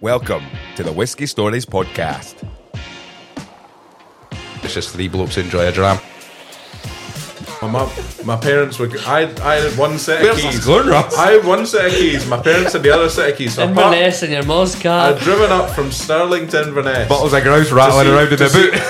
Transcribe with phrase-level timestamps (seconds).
[0.00, 0.44] Welcome
[0.76, 2.46] to the Whisky Stories podcast.
[4.62, 5.98] It's just three blokes enjoy a dram.
[7.62, 7.90] My, mum,
[8.24, 8.90] my parents were.
[9.06, 10.56] I, I had one set of Where's keys.
[10.56, 11.16] this going, Ross?
[11.16, 12.26] I had one set of keys.
[12.28, 13.54] My parents had the other set of keys.
[13.54, 15.14] So apart, Inverness in your Moz car.
[15.14, 17.08] I'd driven up from Stirling to Inverness.
[17.08, 18.80] Bottles of grouse rattling see- around in to the see- boot.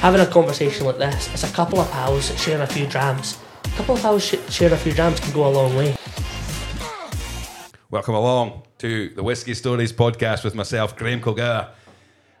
[0.00, 3.38] Having a conversation like this, it's a couple of pals sharing a few drams.
[3.64, 5.96] A couple of pals sh- share a few drams can go a long way.
[7.90, 11.70] Welcome along to the Whisky Stories podcast with myself, Graeme Kilgour,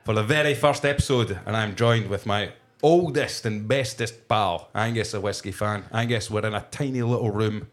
[0.04, 1.40] for the very first episode.
[1.46, 5.86] And I'm joined with my oldest and bestest pal, Angus, a whiskey fan.
[5.90, 7.68] Angus, we're in a tiny little room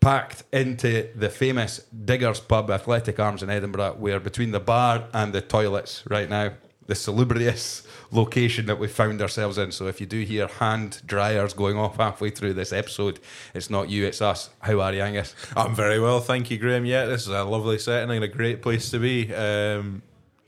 [0.00, 3.96] packed into the famous Diggers Pub, Athletic Arms in Edinburgh.
[3.98, 6.54] We're between the bar and the toilets right now.
[6.86, 9.72] The salubrious location that we found ourselves in.
[9.72, 13.18] So if you do hear hand dryers going off halfway through this episode,
[13.54, 14.50] it's not you, it's us.
[14.60, 15.34] How are you, Angus?
[15.56, 16.84] I'm very well, thank you, Graeme.
[16.84, 19.34] Yeah, this is a lovely setting and a great place to be.
[19.34, 20.02] Um,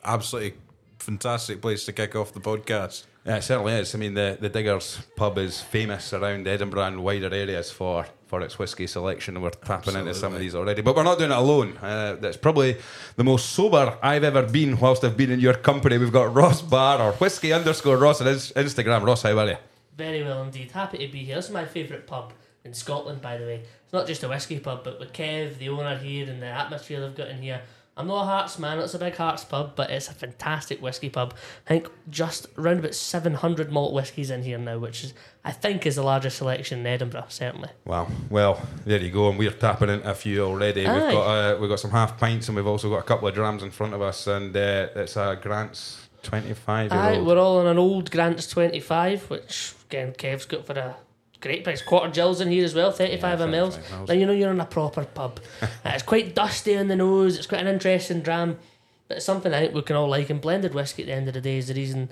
[0.04, 0.54] absolutely
[0.98, 3.04] fantastic place to kick off the podcast.
[3.26, 3.94] Yeah, it certainly is.
[3.94, 8.42] I mean, the, the Diggers pub is famous around Edinburgh and wider areas for, for
[8.42, 9.40] its whisky selection.
[9.40, 11.78] We're tapping into some of these already, but we're not doing it alone.
[11.78, 12.76] Uh, that's probably
[13.16, 15.96] the most sober I've ever been whilst I've been in your company.
[15.96, 19.06] We've got Ross Barr or whiskey underscore Ross on his Instagram.
[19.06, 19.56] Ross, how are you?
[19.96, 20.70] Very well indeed.
[20.72, 21.36] Happy to be here.
[21.36, 23.62] This is my favourite pub in Scotland, by the way.
[23.84, 27.00] It's not just a whisky pub, but with Kev, the owner here, and the atmosphere
[27.00, 27.62] they've got in here.
[27.96, 31.08] I'm not a Hearts man, it's a big Hearts pub, but it's a fantastic whisky
[31.08, 31.32] pub.
[31.66, 35.14] I think just around about 700 malt whiskies in here now, which is,
[35.44, 37.68] I think, is the largest selection in Edinburgh, certainly.
[37.84, 38.08] Wow.
[38.30, 40.80] Well, there you go, and we're tapping into a few already.
[40.80, 41.12] We've Aye.
[41.12, 43.62] got uh, we've got some half pints, and we've also got a couple of drams
[43.62, 47.26] in front of us, and uh, it's a Grant's twenty-five year Aye, old.
[47.28, 50.96] we're all on an old Grant's 25, which again Kev's got for a
[51.44, 51.80] great price.
[51.82, 53.74] Quarter gels in here as well, 35 Yeah, mls.
[53.74, 54.08] 35 mils.
[54.08, 55.38] Now you know you're in a proper pub.
[55.62, 58.58] uh, it's quite dusty on the nose, it's quite an interesting dram.
[59.06, 61.28] But it's something I think we can all like, and blended whiskey at the end
[61.28, 62.08] of the day is the reason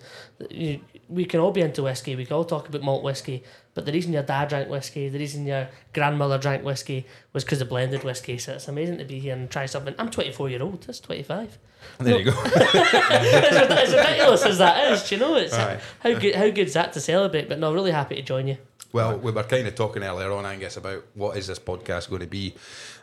[0.51, 2.15] you, we can all be into whiskey.
[2.17, 5.19] We can all talk about malt whiskey, but the reason your dad drank whiskey, the
[5.19, 8.37] reason your grandmother drank whiskey was because of blended whiskey.
[8.37, 9.95] So it's amazing to be here and try something.
[9.99, 11.57] I'm 24 year old, that's 25
[11.99, 12.33] There you go.
[12.45, 15.81] as ridiculous as that is, do you know, it's Aye.
[16.01, 17.49] how good how good's that to celebrate?
[17.49, 18.59] But no, really happy to join you.
[18.93, 22.21] Well, we were kind of talking earlier on, Angus, about what is this podcast going
[22.21, 22.55] to be,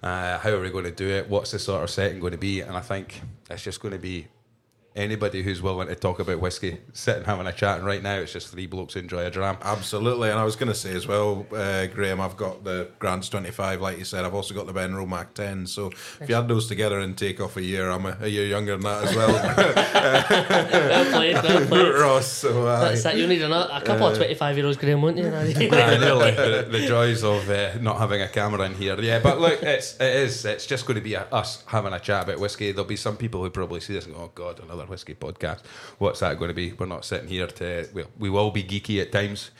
[0.03, 2.37] uh, how are we going to do it, what's the sort of setting going to
[2.37, 4.27] be, and I think it's just going to be
[4.99, 8.33] anybody who's willing to talk about whiskey, sitting having a chat, and right now it's
[8.33, 9.57] just three blokes who enjoy a dram.
[9.61, 13.29] Absolutely, and I was going to say as well, uh, Graeme, I've got the Grants
[13.29, 14.25] 25, like you said.
[14.25, 15.67] I've also got the Benromach 10.
[15.67, 15.87] So
[16.19, 18.73] if you add those together and take off a year, I'm a, a year younger
[18.73, 19.75] than that as well.
[20.89, 21.93] Well played, well played.
[21.95, 23.17] Ross, so uh, That's that.
[23.17, 25.27] You need a, a couple of twenty five year olds, Graeme, won't you?
[25.27, 28.99] I nearly the, the joys of uh, not having a camera in here.
[28.99, 31.99] Yeah, but look, it's it is it's just going to be a, us having a
[31.99, 32.71] chat about whiskey.
[32.71, 35.59] There'll be some people who probably see this and go, "Oh God, another whiskey podcast."
[35.97, 36.73] What's that going to be?
[36.73, 37.87] We're not sitting here to.
[37.93, 39.51] We, we will be geeky at times.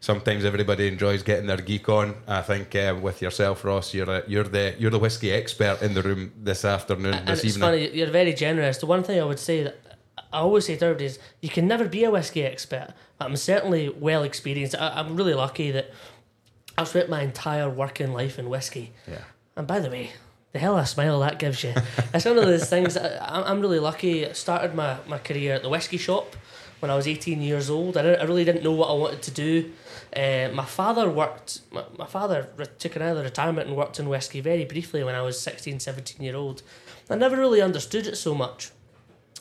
[0.00, 2.14] Sometimes everybody enjoys getting their geek on.
[2.28, 5.94] I think uh, with yourself, Ross, you're a, you're the you're the whiskey expert in
[5.94, 7.60] the room this afternoon, and this it's evening.
[7.68, 7.96] funny.
[7.96, 8.76] You're very generous.
[8.78, 9.78] The one thing I would say that
[10.32, 12.88] I always say to everybody is, you can never be a whiskey expert.
[13.20, 14.74] I'm certainly well experienced.
[14.74, 15.90] I, I'm really lucky that
[16.76, 18.92] I've spent my entire working life in whiskey.
[19.08, 19.22] Yeah.
[19.56, 20.10] And by the way,
[20.54, 21.74] the hell a smile that gives you.
[22.14, 22.96] it's one of those things.
[22.96, 24.26] I, I'm I'm really lucky.
[24.26, 26.36] I started my, my career at the whiskey shop
[26.78, 27.96] when I was 18 years old.
[27.96, 29.72] I, I really didn't know what I wanted to do.
[30.16, 34.08] Uh, my father worked, my, my father re- took an early retirement and worked in
[34.08, 36.62] whiskey very briefly when I was 16, 17 year old.
[37.10, 38.70] I never really understood it so much.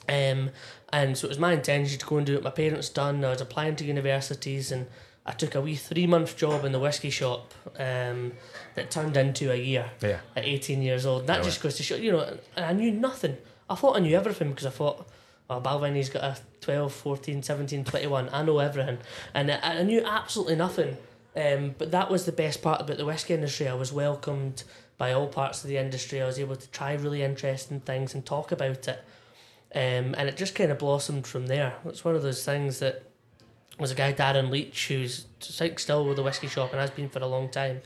[0.10, 0.50] Um,
[0.92, 3.24] and so it was my intention to go and do what my parents done.
[3.24, 4.88] I was applying to universities and
[5.26, 8.34] I took a wee three month job in the whiskey shop um,
[8.76, 10.20] that turned into a year Yeah.
[10.36, 11.28] at 18 years old.
[11.28, 13.38] That Yeah, just goes to show, you know, and I knew nothing.
[13.70, 15.08] I thought I knew everything because I thought,
[15.50, 18.30] oh, Balvenie's got a 12, 14, 17, 21.
[18.32, 18.98] I know everything.
[19.34, 20.98] And I, I knew absolutely nothing.
[21.36, 23.68] Um, but that was the best part about the whiskey industry.
[23.68, 24.64] I was welcomed
[24.98, 26.22] by all parts of the industry.
[26.22, 29.04] I was able to try really interesting things and talk about it.
[29.76, 31.74] Um, and it just kind of blossomed from there.
[31.86, 33.02] It's one of those things that
[33.80, 37.20] was a guy, Darren Leach, who's still with the whiskey shop and has been for
[37.20, 37.82] a long time.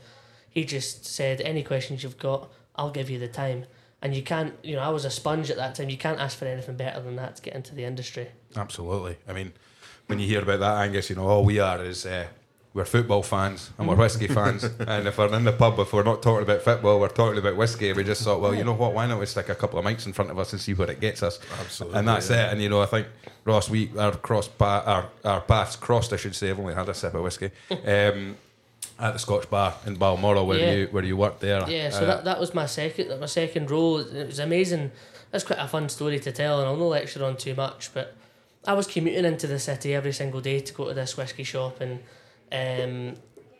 [0.58, 3.66] He just said, Any questions you've got, I'll give you the time.
[4.02, 5.88] And you can't, you know, I was a sponge at that time.
[5.88, 8.26] You can't ask for anything better than that to get into the industry.
[8.56, 9.18] Absolutely.
[9.28, 9.52] I mean,
[10.08, 12.26] when you hear about that, Angus, you know, all we are is uh,
[12.74, 14.64] we're football fans and we're whiskey fans.
[14.64, 17.54] And if we're in the pub, if we're not talking about football, we're talking about
[17.54, 17.92] whiskey.
[17.92, 18.94] We just thought, well, you know what?
[18.94, 20.90] Why not we stick a couple of mics in front of us and see where
[20.90, 21.38] it gets us?
[21.60, 22.48] Absolutely, And that's yeah.
[22.48, 22.52] it.
[22.52, 23.06] And you know, I think
[23.44, 26.12] Ross, we our cross pa- our our paths crossed.
[26.12, 26.50] I should say.
[26.50, 27.52] I've only had a sip of whiskey.
[27.86, 28.36] um,
[28.98, 30.72] at the Scotch Bar in Balmoral, where Yeah.
[30.72, 31.68] you where you worked there.
[31.68, 33.98] Yeah, so Uh, that, that was my second my second role.
[33.98, 34.90] It was amazing.
[35.30, 37.90] That's quite a fun story to tell, and I'll not lecture on too much.
[37.94, 38.14] But
[38.66, 41.80] I was commuting into the city every single day to go to this whiskey shop,
[41.80, 42.00] and
[42.50, 43.16] um,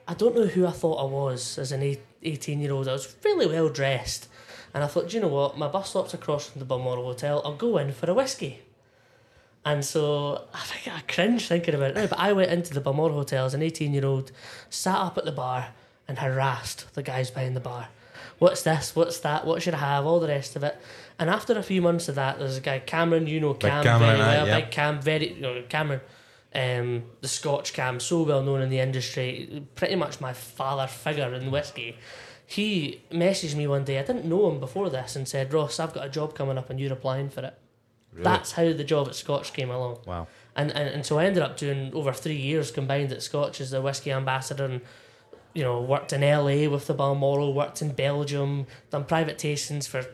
[0.06, 2.88] I don't know who I thought I was as an 18 year old.
[2.88, 4.28] I was fairly well dressed,
[4.74, 5.56] and I thought, do you know what?
[5.58, 7.40] My bus stop's across from the Balmoral Hotel.
[7.44, 8.60] I'll go in for a whiskey.
[9.68, 12.80] And so I think I cringe thinking about it now, but I went into the
[12.80, 14.32] Balmoral Hotel as an 18 year old,
[14.70, 15.68] sat up at the bar
[16.08, 17.88] and harassed the guys behind the bar.
[18.38, 18.96] What's this?
[18.96, 19.46] What's that?
[19.46, 20.06] What should I have?
[20.06, 20.80] All the rest of it.
[21.18, 24.16] And after a few months of that, there's a guy, Cameron, you know Cam Cameron,
[24.16, 24.46] very well.
[24.46, 24.60] yeah.
[24.60, 26.00] Big Cam, very, you know, Cameron,
[26.54, 31.34] um, the Scotch Cam, so well known in the industry, pretty much my father figure
[31.34, 31.96] in whiskey.
[32.46, 35.92] He messaged me one day, I didn't know him before this, and said, Ross, I've
[35.92, 37.58] got a job coming up and you're applying for it.
[38.12, 39.98] That's how the job at Scotch came along.
[40.06, 40.26] Wow.
[40.56, 43.70] And, and and so I ended up doing over three years combined at Scotch as
[43.70, 44.80] the whiskey ambassador and
[45.54, 50.04] you know, worked in LA with the Balmoral, worked in Belgium, done private tastings for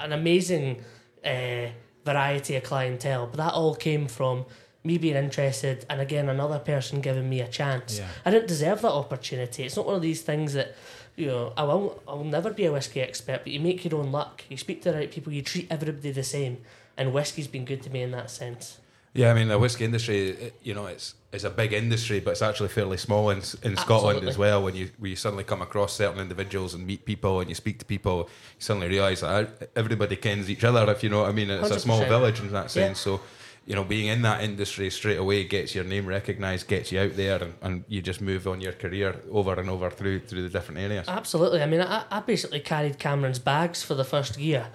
[0.00, 0.84] an amazing
[1.24, 1.68] uh,
[2.04, 3.26] variety of clientele.
[3.26, 4.44] But that all came from
[4.84, 7.98] me being interested and again another person giving me a chance.
[7.98, 8.08] Yeah.
[8.24, 9.64] I didn't deserve that opportunity.
[9.64, 10.74] It's not one of these things that
[11.18, 13.96] you know, I will I will never be a whiskey expert, but you make your
[14.00, 14.44] own luck.
[14.48, 16.58] You speak to the right people, you treat everybody the same.
[16.96, 18.78] And whiskey's been good to me in that sense.
[19.14, 22.30] Yeah, I mean the whiskey industry, it- you know, it's it's a big industry, but
[22.32, 24.62] it's actually fairly small in in Scotland as well.
[24.62, 27.78] When you when you suddenly come across certain individuals and meet people and you speak
[27.80, 28.16] to people,
[28.56, 30.90] you suddenly realise that everybody kens each other.
[30.92, 32.78] If you know what I mean, it's a small village in that Yeah.
[32.80, 33.00] sense.
[33.00, 33.20] So.
[33.68, 37.16] You know, being in that industry straight away gets your name recognised, gets you out
[37.16, 40.48] there, and, and you just move on your career over and over through through the
[40.48, 41.06] different areas.
[41.06, 41.60] Absolutely.
[41.60, 44.68] I mean, I, I basically carried Cameron's bags for the first year.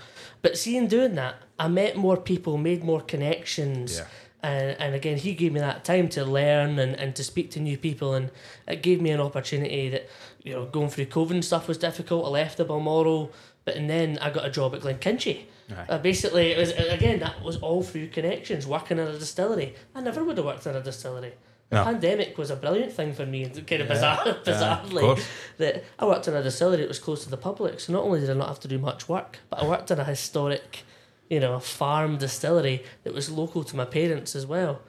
[0.44, 3.98] But seeing doing that, I met more people, made more connections.
[3.98, 4.06] Yeah.
[4.44, 7.60] And, and again, he gave me that time to learn and, and to speak to
[7.60, 8.13] new people.
[8.13, 8.30] And
[8.68, 10.07] it gave me an opportunity that,
[10.44, 12.25] you know, going through COVID and stuff was difficult.
[12.25, 13.31] I left the Balmoral,
[13.66, 15.45] but and then I got a job at Glenkinchie.
[15.89, 18.68] Uh, basically, it was again that was all through connections.
[18.68, 21.33] Working at a distillery, I never would have worked in a distillery.
[21.69, 21.83] The No.
[21.86, 23.94] pandemic was a brilliant thing for me, kind of Yeah.
[23.94, 25.25] bizarre, bizarrely course.
[25.57, 27.80] that I worked in a distillery that was close to the public.
[27.80, 30.00] So not only did I not have to do much work, but I worked in
[30.00, 30.83] a historic,
[31.30, 34.81] you know, farm distillery that was local to my parents as well.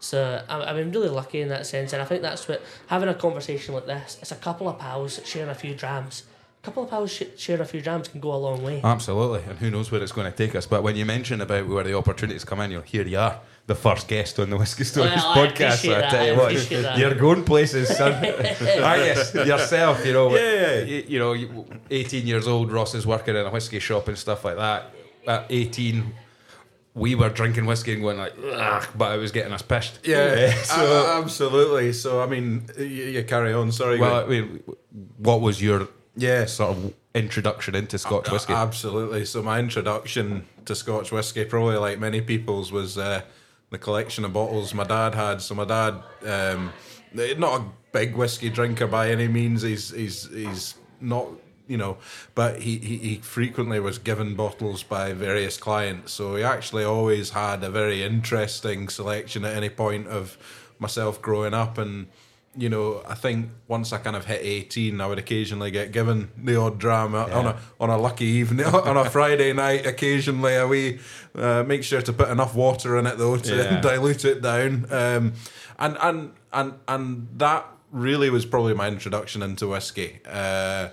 [0.00, 3.08] So I- I've been really lucky in that sense, and I think that's what having
[3.08, 4.18] a conversation like this.
[4.20, 6.24] It's a couple of pals sharing a few drams.
[6.62, 8.80] A couple of pals sh- sharing a few drams can go a long way.
[8.84, 10.64] Absolutely, and who knows where it's going to take us.
[10.64, 13.40] But when you mention about where the opportunities come in, you know, here you are,
[13.66, 15.74] the first guest on the Whisky Stories Well, I podcast.
[15.74, 16.98] appreciate I that, tell I you what, appreciate that.
[16.98, 18.12] you're going places, son.
[18.24, 20.80] I guess yourself, you know, Yeah.
[20.82, 24.44] you, you know, 18 years old, Ross is working in a whiskey shop and stuff
[24.44, 24.90] like that.
[25.26, 26.12] At 18,
[26.94, 29.98] we were drinking whiskey and going like, Ugh, but I was getting us pissed.
[30.04, 30.80] Yeah, so,
[31.16, 31.92] a- absolutely.
[31.92, 33.72] So I mean, you, you carry on.
[33.72, 33.98] Sorry.
[33.98, 34.62] well, I mean,
[35.18, 38.52] what was your yeah, sort of introduction into Scotch whiskey?
[38.52, 39.24] Absolutely.
[39.24, 43.22] So my introduction to Scotch whiskey, probably like many people's, was uh,
[43.70, 45.40] the collection of bottles my dad had.
[45.40, 46.72] So my dad, um,
[47.14, 49.62] not a big whiskey drinker by any means.
[49.62, 51.28] He's he's he's not.
[51.68, 51.96] You know,
[52.34, 57.30] but he, he, he frequently was given bottles by various clients, so he actually always
[57.30, 60.36] had a very interesting selection at any point of
[60.78, 61.78] myself growing up.
[61.78, 62.08] And
[62.56, 66.30] you know, I think once I kind of hit eighteen, I would occasionally get given
[66.36, 69.86] the odd dram on a on a lucky evening on a Friday night.
[69.86, 70.98] Occasionally, a wee
[71.34, 73.80] uh, make sure to put enough water in it though to Yeah.
[73.88, 74.86] dilute it down.
[74.90, 75.32] Um,
[75.78, 80.20] and and and and that really was probably my introduction into whiskey.
[80.26, 80.88] Uh,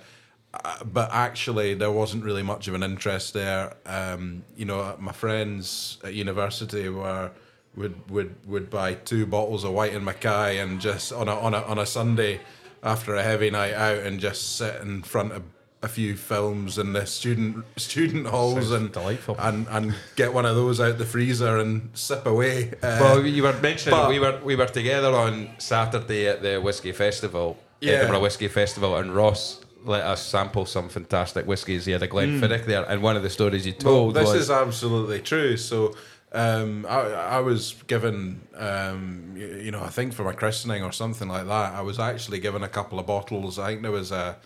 [0.52, 3.74] uh, but actually, there wasn't really much of an interest there.
[3.86, 7.32] Um, you know, my friends at university were
[7.80, 11.54] would would would buy two bottles of Whyte and Mackay and just on a on
[11.54, 12.42] a on a Sunday
[12.84, 15.44] after a heavy night out and just sit in front of
[15.82, 19.38] a few films in the student student halls Sounds and delightful.
[19.40, 22.72] and and get one of those out the freezer and sip away.
[22.84, 26.60] Uh, Well, you were mentioning but- we were we were together on Saturday at the
[26.60, 27.94] whiskey festival, Yeah.
[27.94, 31.86] Edinburgh Whiskey Festival, and Ross let us sample some fantastic whiskies.
[31.86, 33.86] He had a Glenfiddich there, and one of the stories you Hmm.
[33.88, 35.56] Well, told this was is absolutely true.
[35.56, 35.96] So,
[36.32, 40.92] um, I, I was given, um, you, you know, I think for my christening or
[40.92, 43.58] something like that, I was actually given a couple of bottles.
[43.58, 44.38] I think there was a.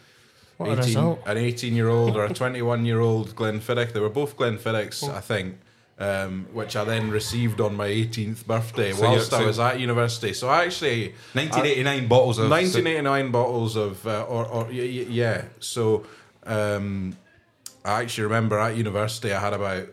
[0.57, 0.93] What a 18,
[1.25, 3.91] an 18 year old or a 21 year old Glenfiddich.
[3.91, 5.57] They were both Glenfiddichs, I think,
[5.99, 9.79] um, which I then received on my 18th birthday So whilst you're- I was at
[9.79, 10.31] university.
[10.33, 11.15] So I actually.
[11.33, 15.45] 1989 bottles of 1989 bottles of, uh, or, or y- y- yeah.
[15.59, 16.05] So,
[16.45, 17.17] um,
[17.83, 19.87] I actually remember at university I had about,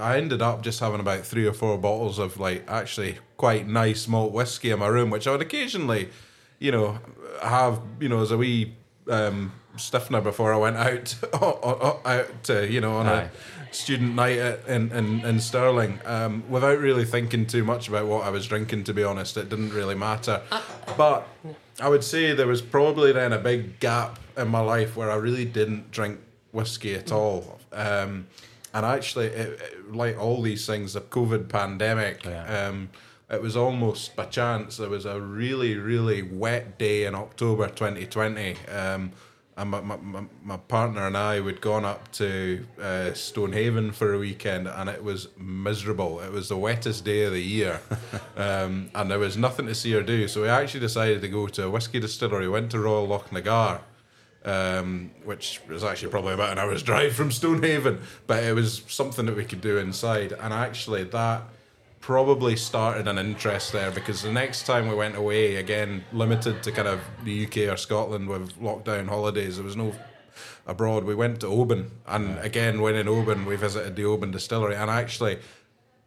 [0.00, 4.08] I ended up just having about three or four bottles of like actually quite nice
[4.08, 6.10] malt whiskey in my room, which I would occasionally,
[6.58, 6.98] you know,
[7.42, 8.74] have you know as a wee
[9.10, 11.14] um, stiffener before I went out
[12.06, 13.30] out to you know on Aye.
[13.70, 18.06] a student night at, in, in in Stirling um, without really thinking too much about
[18.06, 18.84] what I was drinking.
[18.84, 20.42] To be honest, it didn't really matter.
[20.96, 21.28] But
[21.80, 25.16] I would say there was probably then a big gap in my life where I
[25.16, 26.20] really didn't drink
[26.52, 27.60] whiskey at all.
[27.72, 28.26] Um,
[28.76, 32.68] and actually, it, it- like all these things, the COVID pandemic, Yeah.
[32.68, 32.90] um,
[33.30, 34.76] it was almost by chance.
[34.76, 38.56] There was a really, really wet day in October 2020.
[38.68, 39.12] Um,
[39.56, 44.18] and my, my, my, partner and I would gone up to uh, Stonehaven for a
[44.18, 46.20] weekend, and it was miserable.
[46.20, 47.80] It was the wettest day of the year,
[48.36, 50.28] um, and there was nothing to see or do.
[50.28, 52.48] So we actually decided to go to a whiskey distillery.
[52.48, 53.80] Went to Royal Loch Lochnagar,
[54.46, 59.26] um, which was actually probably about an hour's drive from Stonehaven, but it was something
[59.26, 60.32] that we could do inside.
[60.32, 61.42] And actually, that
[62.00, 66.70] probably started an interest there because the next time we went away, again, limited to
[66.70, 69.92] kind of the UK or Scotland with lockdown holidays, there was no
[70.66, 71.02] abroad.
[71.02, 74.90] We went to Oban, and again, when in Oban, we visited the Oban distillery, and
[74.90, 75.38] actually.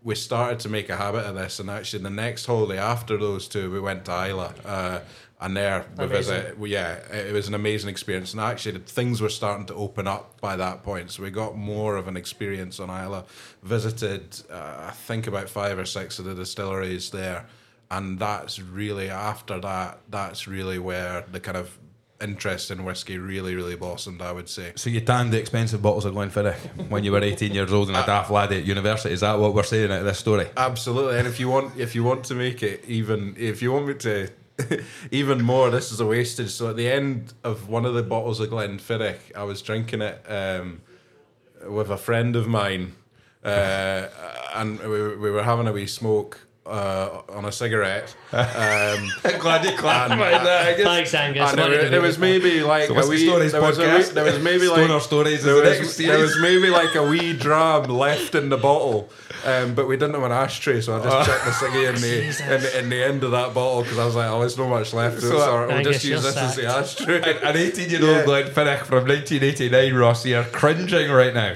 [0.02, 3.50] We started to make a habit of this, and actually, the next holiday after those
[3.50, 5.00] two, we went to Islay, uh,
[5.42, 6.34] and there we Amazing.
[6.36, 8.34] visit well, yeah, it it was an amazing experience.
[8.34, 11.12] And actually, the things were starting to open up by that point.
[11.12, 13.24] So we got more of an experience on Islay.
[13.64, 17.46] Visited, uh, I think, about five or six of the distilleries there.
[17.92, 21.76] And that's really, after that, that's really where the kind of
[22.22, 24.74] interest in whiskey really, really blossomed, I would say.
[24.76, 27.98] So you tanned the expensive bottles of Glenfiddich when you were 18 years old and
[27.98, 29.14] a daft lad at university.
[29.14, 30.48] Is that what we're saying out of this story?
[30.58, 33.88] Absolutely, and if you want, if you want to make it even, if you want
[33.88, 34.30] me to,
[35.12, 36.50] even more, this is a wastage.
[36.52, 40.24] So at the end of one of the bottles of Glenfiddich, I was drinking it
[40.28, 40.82] um,
[41.68, 42.96] with a friend of mine,
[43.44, 44.08] uh,
[44.56, 48.16] and we, we were having a wee smoke uh, on a cigarette.
[48.32, 50.86] Um, Glad you clarified that, I guess.
[50.86, 51.50] Thanks, Angus.
[51.52, 54.24] and there, there was maybe like So a wee, Stories there was, a wee, there
[54.24, 57.86] was maybe like Stoner Stories there was, next there was maybe like a wee dram
[57.86, 59.10] left in the bottle,
[59.46, 62.54] um, but we didn't have an ashtray, so I just chucked the ciggy in the,
[62.56, 64.70] in the in the end of that bottle because I was like, oh, there's not
[64.70, 65.22] much left.
[65.22, 67.40] So, So, so we'll just use you're this as the ashtray.
[67.44, 68.26] An 18 year old Yeah.
[68.26, 71.56] Glenfiddich from 1989, Ross, you're cringing right now.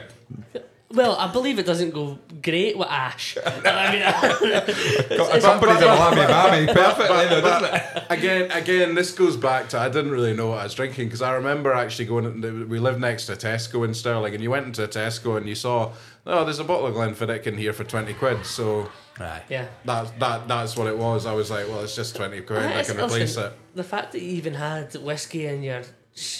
[0.92, 3.36] Well, I believe it doesn't go great with Ash.
[3.46, 8.04] I mean, Somebody's a Miami Mammy perfectly, But- though, but doesn't it?
[8.12, 11.24] again, again, this goes back to I didn't really know what I was drinking because
[11.24, 12.70] I remember actually going.
[12.70, 15.56] We lived next to Tesco in Stirling, and you went into a Tesco and you
[15.56, 15.94] saw,
[16.26, 18.46] oh, there's a bottle of Glenfiddich in here for twenty quid.
[18.46, 18.90] So
[19.20, 19.42] Aye.
[19.50, 19.68] yeah.
[19.86, 21.26] that that that's what it was.
[21.26, 22.60] I was like, well, it's just twenty quid.
[22.60, 23.54] I It's- can replace listen, it.
[23.76, 25.84] The fact that you even had whiskey in your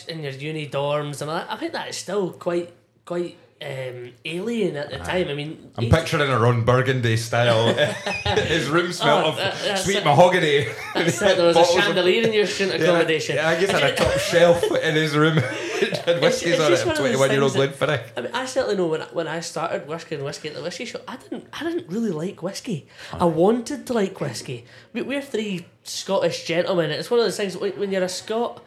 [0.08, 2.74] in your uni dorms and all that, I think that is still quite
[3.06, 5.28] quite um, alien at the time.
[5.30, 7.74] I mean, I'm picturing a Ron Burgundy style.
[8.36, 10.04] His room smelled Oh, of that- sweet it.
[10.06, 10.68] mahogany.
[10.94, 13.36] that's it, there was a Bottles of- chandelier in your student accommodation.
[13.38, 15.38] Yeah, I guess had a top shelf in his room.
[16.08, 16.80] and whiskies it's on it.
[16.86, 18.04] one of those 21 year old things Glenfiddich.
[18.18, 20.86] I mean, I certainly know when I, when I started working whiskey at the whiskey
[20.86, 22.88] shop, I didn't I didn't really like whiskey.
[23.14, 24.66] I wanted to like whiskey.
[24.94, 26.92] We, we're three Scottish gentlemen.
[26.92, 28.64] It's one of those things when when you're a Scot,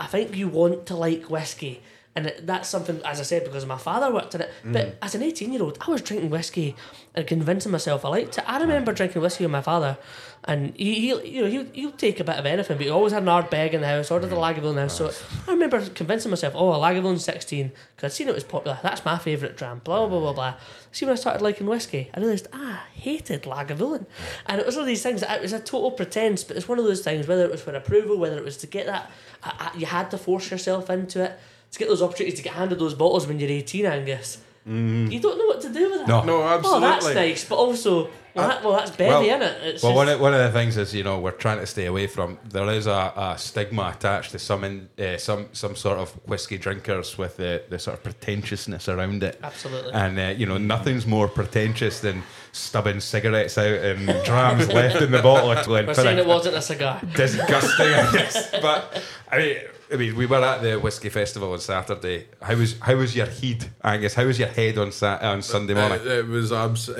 [0.00, 1.80] I think you want to like whiskey.
[2.16, 4.50] And it- that's something, as I said, because my father worked in it.
[4.64, 4.72] Mm.
[4.72, 6.74] But as an 18 year old, I was drinking whiskey
[7.14, 8.44] and convincing myself I liked it.
[8.48, 9.98] I remember drinking whiskey with my father,
[10.44, 13.12] and he, he you know, he'll, he'll take a bit of anything, but he always
[13.12, 14.38] had an Ardbeg in the house, ordered a mm.
[14.38, 14.96] Lagavulin in the house.
[14.96, 15.12] So
[15.46, 18.78] I remember convincing myself, oh, a Lagavulin 16, because I'd seen it was popular.
[18.82, 20.54] That's my favourite dram, blah, blah, blah, blah.
[20.92, 24.06] See, when I started liking whiskey, I realised, ah, I hated Lagavulin.
[24.46, 26.78] And it was one of these things, it was a total pretense, but it's one
[26.78, 29.10] of those things, whether it was for approval, whether it was to get that,
[29.42, 31.38] I, I, you had to force yourself into it,
[31.76, 34.38] to get those opportunities to get handed those bottles when you're 18, Angus.
[34.68, 36.08] You don't know what to do with that.
[36.08, 36.24] No.
[36.24, 36.88] No, absolutely.
[36.88, 39.56] Oh, that's nice, but also, well, that, well that's bevy, well- it.
[39.62, 41.66] It's Well, just, one of, one of the things is you know we're trying to
[41.66, 42.36] stay away from.
[42.48, 46.58] There is a, a stigma attached to some in, uh, some some sort of whiskey
[46.58, 49.38] drinkers with the, the sort of pretentiousness around it.
[49.40, 49.92] Absolutely.
[49.92, 55.12] And uh, you know nothing's more pretentious than stubbing cigarettes out and drams left in
[55.12, 57.00] the bottle of we're saying it wasn't a cigar.
[57.14, 58.50] Disgusting, I guess.
[58.60, 59.56] But I mean.
[59.92, 62.26] I mean, we were at the whiskey festival on Saturday.
[62.42, 64.14] How was how was your head, Angus?
[64.14, 66.00] How was your head on Sat on Sunday morning?
[66.00, 66.92] It, it was abs- uh,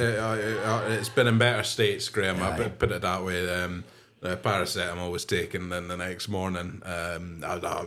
[0.65, 2.43] uh, uh, it's been in better states, Graeme.
[2.43, 2.69] I Aye.
[2.69, 3.63] put, it that way.
[3.63, 3.85] Um,
[4.21, 6.83] the paracetamol was taken then the next morning.
[6.85, 7.87] Um, I, I,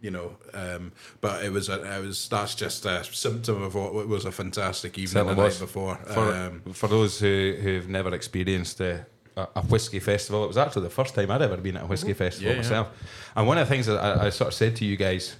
[0.00, 3.92] you know, um, but it was a, it was that's just a symptom of what
[4.08, 5.96] was a fantastic evening Certainly the night before.
[5.96, 10.56] For, um, for those who, who've never experienced a, a, a whiskey festival, it was
[10.56, 12.62] actually the first time I'd ever been at a whiskey festival Yeah, yeah.
[12.62, 12.88] myself.
[13.34, 15.36] And one of the things that I, I sort of said to you guys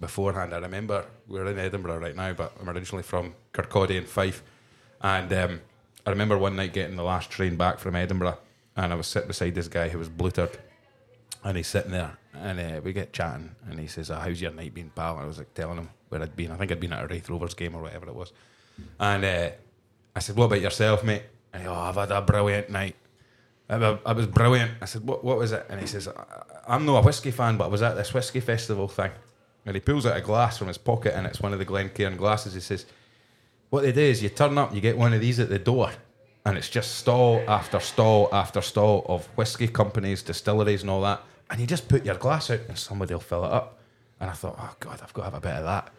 [0.00, 4.42] beforehand, I remember we're in Edinburgh right now, but I'm originally from Kirkcaldy and Fife.
[5.00, 5.60] And um,
[6.06, 8.38] I remember one night getting the last train back from Edinburgh,
[8.76, 10.58] and I was sitting beside this guy who was blutered.
[11.44, 14.50] And he's sitting there, and uh, we get chatting, and he says, oh, "How's your
[14.50, 16.50] night been, pal?" And I was like telling him where I'd been.
[16.50, 18.32] I think I'd been at a Raith Rovers game or whatever it was.
[18.98, 19.50] And uh,
[20.16, 22.96] I said, "What about yourself, mate?" And he, "Oh, I've had a brilliant night.
[23.68, 25.24] I, was brilliant." I said, "What?
[25.24, 27.82] What was it?" And he says, "I- "I'm not a whiskey fan, but I was
[27.82, 29.10] at this whiskey festival thing."
[29.66, 32.16] And he pulls out a glass from his pocket, and it's one of the Glencairn
[32.16, 32.54] glasses.
[32.54, 32.86] He says,
[33.70, 35.90] "What they do is you turn up, you get one of these at the door."
[36.46, 41.20] And it's just stall after stall after stall of whiskey companies, distilleries, and all that.
[41.50, 43.78] And you just put your glass out, and somebody will fill it up.
[44.20, 45.92] And I thought, oh God, I've got to have a bit of that.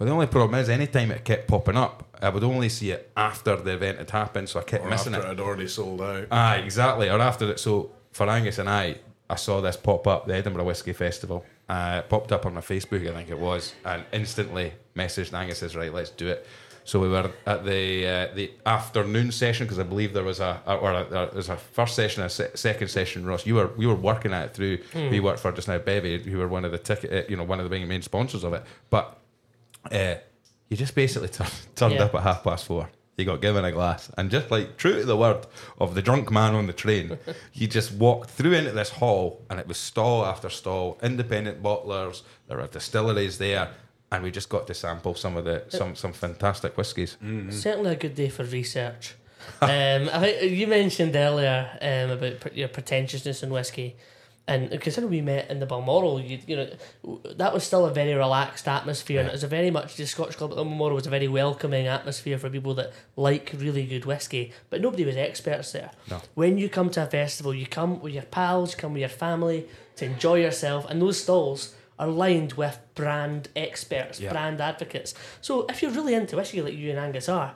[0.00, 3.12] Well, the only problem is, anytime it kept popping up, I would only see it
[3.18, 5.32] after the event had happened, so I kept Or missing after it.
[5.32, 6.26] it had already sold out.
[6.30, 7.10] Aye, exactly.
[7.10, 7.60] Or after it.
[7.60, 8.96] So for Angus and I,
[9.28, 11.44] I saw this pop up, the Edinburgh Whiskey Festival.
[11.68, 15.58] Uh, it popped up on my Facebook, I think it was, and instantly messaged Angus
[15.58, 16.46] says, "Right, let's do it."
[16.84, 20.60] So we were at the uh, the afternoon session because I believe there was a
[20.66, 23.24] or a, there was a first session, a se- second session.
[23.26, 24.78] Ross, you were you were working at it through.
[24.94, 26.20] We worked for just now, Bevy.
[26.24, 28.42] You were one of the ticket, uh, you know, one of the main main sponsors
[28.42, 28.64] of it.
[28.88, 29.19] But
[29.90, 30.14] uh,
[30.68, 31.46] you just basically tur-
[31.76, 32.04] turned Yeah.
[32.04, 32.88] up at half past four.
[33.16, 35.44] You got given a glass, and just like true to the word
[35.78, 37.18] of the drunk man on the train,
[37.52, 42.22] you just walked through into this hall, and it was stall after stall, independent bottlers.
[42.48, 43.72] There were distilleries there,
[44.10, 47.18] and we just got to sample some of the some some fantastic whiskies.
[47.50, 49.16] Certainly a good day for research.
[49.60, 49.68] um,
[50.12, 53.96] I think you mentioned earlier um, about pr- your pretentiousness in whiskey,
[54.50, 58.14] and considering we met in the Balmoral, you, you know that was still a very
[58.14, 61.06] relaxed atmosphere, and it was a very much the Scotch Club at the Balmoral was
[61.06, 65.72] a very welcoming atmosphere for people that like really good whiskey, but nobody was experts
[65.72, 65.90] there.
[66.10, 66.20] No.
[66.34, 69.08] When you come to a festival, you come with your pals, you come with your
[69.08, 69.66] family
[69.96, 74.32] to enjoy yourself, and those stalls are lined with brand experts, Yeah.
[74.32, 75.14] brand advocates.
[75.40, 77.54] So if you're really into whiskey like you and Angus are,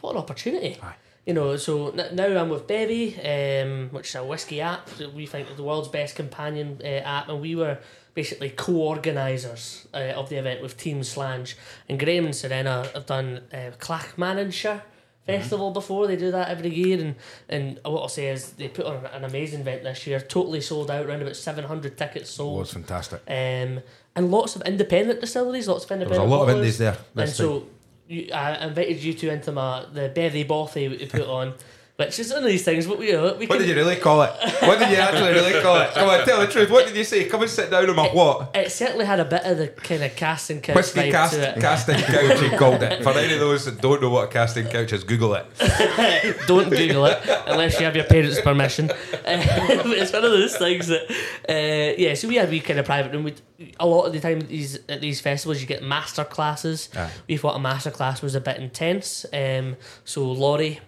[0.00, 0.78] what an opportunity.
[0.82, 0.94] Aye.
[1.28, 5.12] You know, so n- now I'm with Bevy, um, which is a whiskey app that
[5.12, 7.76] we think is the world's best companion uh, app, and we were
[8.14, 11.54] basically co-organisers uh, of the event with Team Slange.
[11.86, 14.80] And Graham and Serena have done uh, Clackmannanshire
[15.26, 16.06] Festival before.
[16.06, 17.14] They do that every year, and
[17.50, 20.20] and what I'll say is they put on an amazing event this year.
[20.20, 22.58] Totally sold out, around about seven hundred tickets It sold.
[22.60, 23.20] was fantastic.
[23.28, 23.82] Um,
[24.16, 26.96] and lots of independent distilleries, lots of There was a lot of indies there.
[27.14, 27.66] And so
[28.10, 31.54] I invited you two into my the Bevy Bothy we put on,
[31.98, 32.86] which is one of these things.
[32.86, 34.30] But we, know, we What can, did you really call it?
[34.62, 35.90] What did you actually really call it?
[35.94, 36.70] Come on, tell the truth.
[36.70, 37.24] What did you say?
[37.24, 38.54] Come and sit down on my what?
[38.54, 41.56] It certainly had a bit of the kind of casting couch Whiskey vibe cast, to
[41.56, 41.60] it.
[41.60, 43.02] casting couch, he called it.
[43.02, 45.46] For any of those that don't know what a casting couch is, Google it.
[46.46, 48.90] Don't Google it unless you have your parents' permission.
[49.28, 49.42] Uh,
[49.86, 51.02] it's one of those things that,
[51.50, 52.14] uh, yeah.
[52.14, 53.24] So we had we kind of private room.
[53.24, 53.34] We
[53.78, 56.88] a lot of the time at these at these festivals you get master classes.
[57.28, 59.26] We thought a master class was a bit intense.
[59.32, 60.80] Um, so Laurie.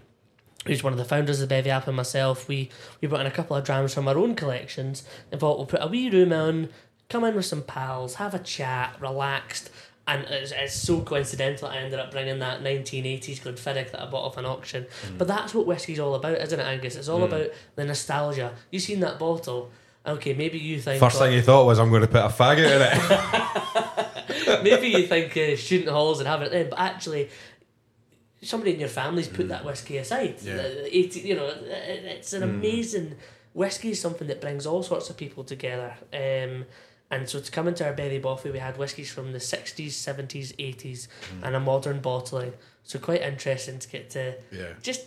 [0.66, 2.46] Who's one of the founders of Bevy app and myself?
[2.46, 2.68] We
[3.00, 5.82] we brought in a couple of drams from our own collections and thought we'll put
[5.82, 6.68] a wee room on,
[7.08, 9.70] come in with some pals, have a chat, relaxed,
[10.06, 14.26] and it's, it's so coincidental I ended up bringing that 1980s Glenfiddich that I bought
[14.26, 14.86] off an auction.
[15.16, 16.96] But that's what whiskey's all about, isn't it, Angus?
[16.96, 18.52] It's all about the nostalgia.
[18.70, 19.70] You've seen that bottle?
[20.04, 22.58] Okay, maybe you think First thing you thought was, I'm going to put a faggot
[22.58, 24.62] in it.
[24.64, 27.28] maybe you think uh, student halls and have it then, but actually.
[28.42, 30.36] Somebody in your family's put that whiskey aside.
[30.42, 30.56] Yeah.
[30.56, 33.16] The 80, you know, it- it's an amazing
[33.52, 35.94] whiskey is something that brings all sorts of people together.
[36.12, 36.64] Um,
[37.10, 40.54] and so to come into our Bevy Bothy, we had whiskies from the sixties, seventies,
[40.58, 41.08] eighties,
[41.42, 42.52] and a modern bottling.
[42.84, 44.68] So quite interesting to get to Yeah.
[44.82, 45.02] just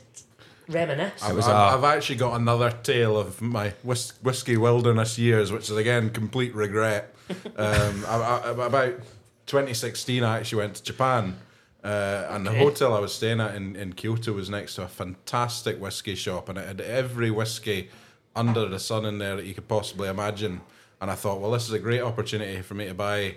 [0.68, 1.24] reminisce.
[1.24, 5.70] I've, I've, a- I've actually got another tale of my whis- whiskey wilderness years, which
[5.72, 7.16] is again complete regret.
[7.58, 9.00] um, I, I, about
[9.48, 11.38] 2016, I actually went to Japan,
[11.84, 14.88] uh, and the hotel I was staying at in, in Kyoto was next to a
[14.88, 17.90] fantastic whiskey shop, and it had every whiskey
[18.36, 20.62] under the sun in there that you could possibly imagine.
[21.02, 23.36] And I thought, well, this is a great opportunity for me to buy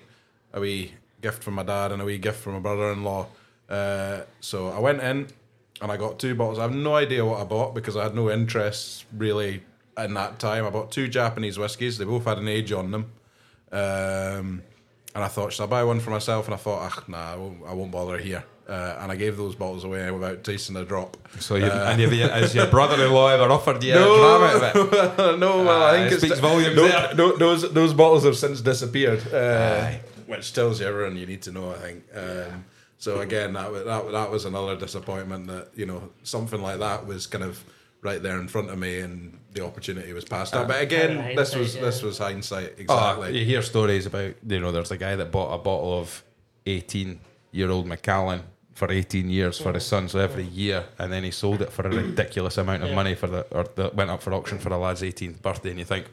[0.53, 3.27] a wee gift from my dad and a wee gift from my brother-in-law.
[3.69, 5.27] Uh, so I went in
[5.81, 6.59] and I got two bottles.
[6.59, 9.63] I have no idea what I bought because I had no interest really
[9.99, 10.65] in that time.
[10.65, 11.99] I bought two Japanese whiskies.
[11.99, 13.11] They both had an age on them.
[13.73, 14.63] Um,
[15.17, 16.45] and I thought, should I buy one for myself?
[16.47, 18.45] And I thought, ah, nah, I won't, I won't bother here.
[18.69, 21.17] Uh, and I gave those bottles away without tasting a drop.
[21.41, 24.17] So, you, and have you, has your brother-in-law ever offered you a No.
[24.19, 25.39] dram out of it?
[25.45, 28.37] no, well, Ah, I think it it's speaks volumes no, no, those those bottles have
[28.37, 29.93] since disappeared, uh,
[30.27, 31.71] which tells you everything you need to know.
[31.71, 32.05] I think.
[32.15, 32.65] Um,
[32.99, 37.27] so again, that, that that was another disappointment that you know something like that was
[37.29, 37.63] kind of
[38.07, 40.65] right there in front of me, and the opportunity was passed up.
[40.65, 43.39] Uh, but again, this was hindsight, this was hindsight Oh, exactly.
[43.39, 46.23] you hear stories about, you know, there's a guy that bought a bottle of
[46.67, 47.21] 18
[47.53, 48.43] year old Macallan
[48.75, 51.87] for 18 years for his son, so every year, and then he sold it for
[51.87, 52.95] a ridiculous amount of Yeah.
[52.95, 55.79] money for the, or the, went up for auction for a lad's 18th birthday, and
[55.79, 56.07] you think,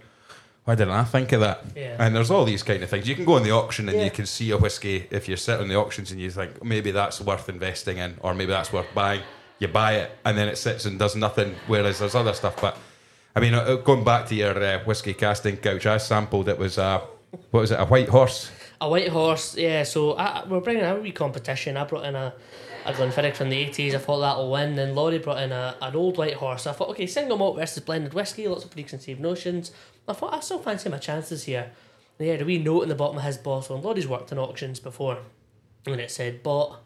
[0.66, 1.66] Why didn't I think of that?
[1.76, 1.98] Yeah.
[2.00, 3.06] And there's all these kind of things.
[3.06, 4.06] You can go on the auction and Yeah.
[4.06, 6.92] you can see a whiskey if you're sit on the auctions and you think maybe
[6.92, 9.20] that's worth investing in or maybe that's worth buying.
[9.60, 11.56] You buy it and then it sits and does nothing.
[11.68, 12.60] Whereas there's other stuff.
[12.60, 12.78] But
[13.36, 16.78] I mean, uh, going back to your uh, whiskey casting couch, I sampled it was
[16.78, 17.02] a
[17.52, 17.80] what was it?
[17.80, 18.52] A white horse.
[18.80, 19.84] A white horse, yeah.
[19.84, 21.78] So I, we're bringing out a wee competition.
[21.78, 22.34] I brought in a,
[22.86, 23.96] a Glenfiddich from the eighties.
[23.96, 24.76] I thought that'll win.
[24.76, 26.68] Then Laurie brought in a, an old white horse.
[26.68, 28.48] I thought, okay, single malt versus blended whiskey.
[28.48, 29.72] Lots of preconceived notions.
[30.08, 31.72] I thought I still fancy my chances here.
[32.20, 33.78] And he had a wee note in the bottom of his bottle.
[33.78, 35.18] And Laurie's worked in auctions before,
[35.88, 36.80] and it said bought.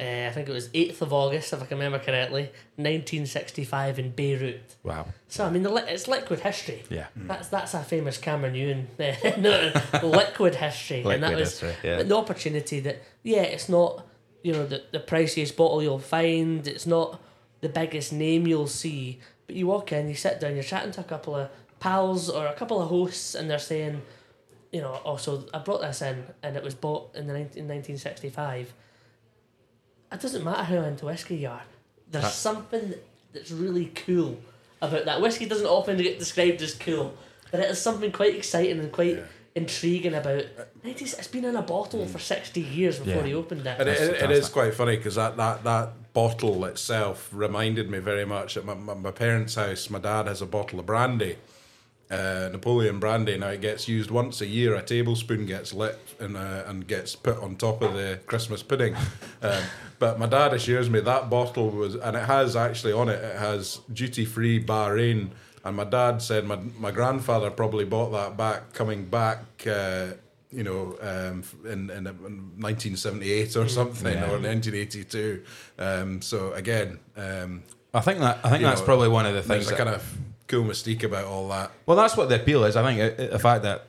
[0.00, 4.10] Uh, I think it was 8th of August, if I can remember correctly, 1965 in
[4.10, 4.76] Beirut.
[4.82, 5.06] Wow.
[5.28, 6.82] So, I mean, the li- it's liquid history.
[6.88, 7.06] Yeah.
[7.14, 8.88] That's that's a famous Cameron Ewan.
[9.38, 11.02] no, liquid history.
[11.02, 12.02] and that Liquid was history, yeah.
[12.02, 14.06] the opportunity that, yeah, it's not,
[14.42, 16.66] you know, the, the priciest bottle you'll find.
[16.66, 17.20] It's not
[17.60, 19.20] the biggest name you'll see.
[19.46, 21.50] But you walk in, you sit down, you're chatting to a couple of
[21.80, 24.00] pals or a couple of hosts, and they're saying,
[24.72, 28.72] you know, also, I brought this in and it was bought in the 19, 1965.
[30.12, 31.62] It doesn't matter how into whiskey you are.
[32.10, 32.94] There's That- something
[33.32, 34.38] that's really cool
[34.80, 35.20] about that.
[35.20, 37.14] Whiskey doesn't often get described as cool,
[37.50, 39.18] but it is something quite exciting and quite
[39.54, 40.44] intriguing about.
[40.84, 43.26] 90, it's been in a bottle for 60 years before Yeah.
[43.28, 43.76] he opened it.
[43.78, 44.52] And it, it, it is fantastic.
[44.52, 48.94] quite funny because that, that, that bottle itself reminded me very much at my, my,
[48.94, 49.88] my parents' house.
[49.88, 51.36] My dad has a bottle of brandy,
[52.12, 53.38] uh, Napoleon brandy.
[53.38, 54.74] Now it gets used once a year.
[54.74, 58.94] A tablespoon gets lit and uh, and gets put on top of the Christmas pudding.
[59.42, 59.62] um,
[59.98, 63.38] but my dad assures me that bottle was, and it has actually on it, it
[63.38, 65.30] has duty free Bahrain.
[65.64, 69.40] And my dad said my my grandfather probably bought that back coming back.
[69.66, 70.08] Uh,
[70.50, 74.24] you know, um, in, in, in 1978 or something, Yeah.
[74.24, 75.42] or 1982.
[75.78, 77.62] Um, so again, um,
[77.94, 80.04] I think that I think that's know, probably one of the things that kind of
[80.52, 81.70] cool mystique about all that.
[81.86, 82.76] Well, that's what the appeal is.
[82.76, 83.86] I think uh, the fact that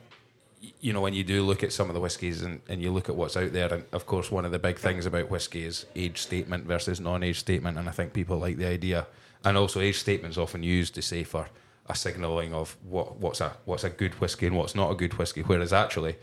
[0.80, 3.10] you know when you do look at some of the whiskies and, and you look
[3.10, 5.84] at what's out there, and of course one of the big things about whiskey is
[5.94, 9.06] age statement versus non-age statement, and I think people like the idea.
[9.44, 11.48] And also, age statements often used to say for
[11.86, 15.18] a signalling of what what's a what's a good whiskey and what's not a good
[15.18, 15.42] whiskey.
[15.42, 16.16] Whereas actually,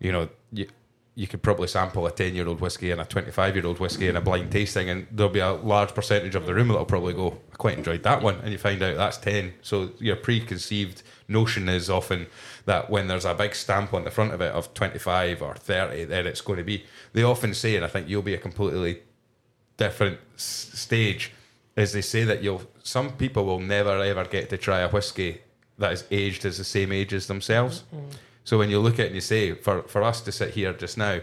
[0.00, 0.28] you know,
[1.20, 3.78] you could probably sample a ten year old whiskey and a twenty five year old
[3.78, 6.86] whiskey in a blind tasting, and there'll be a large percentage of the room that'll
[6.86, 9.52] probably go, "I quite enjoyed that one," and you find out that's ten.
[9.60, 12.26] So your preconceived notion is often
[12.64, 15.54] that when there's a big stamp on the front of it of twenty five or
[15.56, 16.84] thirty, then it's going to be.
[17.12, 19.02] They often say, and I think you'll be a completely
[19.76, 21.32] different s- stage
[21.76, 25.42] is they say that you'll some people will never ever get to try a whiskey
[25.76, 27.84] that is aged as the same age as themselves.
[27.94, 28.08] Mm-hmm.
[28.50, 30.72] So when you look at it and you say, for for us to sit here
[30.72, 31.20] just now,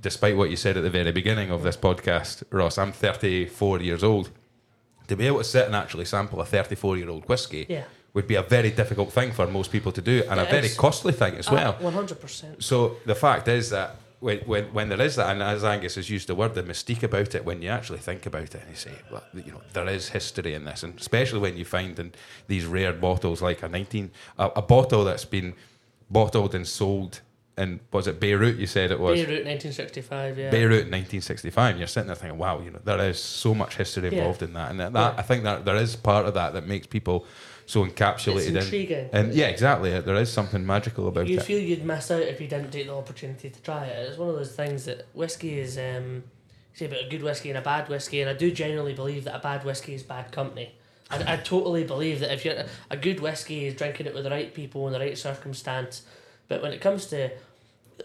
[0.00, 4.02] despite what you said at the very beginning of this podcast, Ross, I'm 34 years
[4.02, 4.30] old.
[5.08, 7.84] To be able to sit and actually sample a 34 year old whiskey Yeah.
[8.14, 10.78] would be a very difficult thing for most people to do, and a very is.
[10.78, 11.72] costly thing as uh, well.
[11.78, 12.64] One hundred percent.
[12.64, 16.08] So the fact is that when, when, when there is that, and as Angus has
[16.08, 18.76] used the word, the mystique about it, when you actually think about it and you
[18.76, 22.12] say, well, you know, there is history in this, and especially when you find in
[22.46, 25.52] these rare bottles like a 19, a, a bottle that's been
[26.10, 27.20] bottled and sold
[27.56, 29.14] in, was it Beirut you said it was?
[29.24, 30.36] Beirut, nineteen sixty-five.
[30.38, 30.50] Yeah.
[30.50, 34.18] Beirut 1965, you're sitting there thinking, wow, you know, there is so much history Yeah.
[34.18, 34.70] involved in that.
[34.70, 35.14] And that, Yeah.
[35.16, 37.24] I think that there is part of that that makes people
[37.66, 38.56] so encapsulated It's in.
[38.56, 39.08] intriguing.
[39.12, 39.98] And yeah, exactly.
[40.00, 41.44] There is something magical about you it.
[41.44, 44.08] feel you'd miss out if you didn't take the opportunity to try it.
[44.08, 45.78] It's one of those things that whiskey is.
[45.78, 46.24] Um,
[46.72, 49.22] you say about a good whiskey and a bad whiskey, and I do genuinely believe
[49.24, 50.74] that a bad whiskey is bad company.
[51.10, 54.30] I, I totally believe that if you're a good whiskey is drinking it with the
[54.30, 56.02] right people in the right circumstance,
[56.48, 57.30] but when it comes to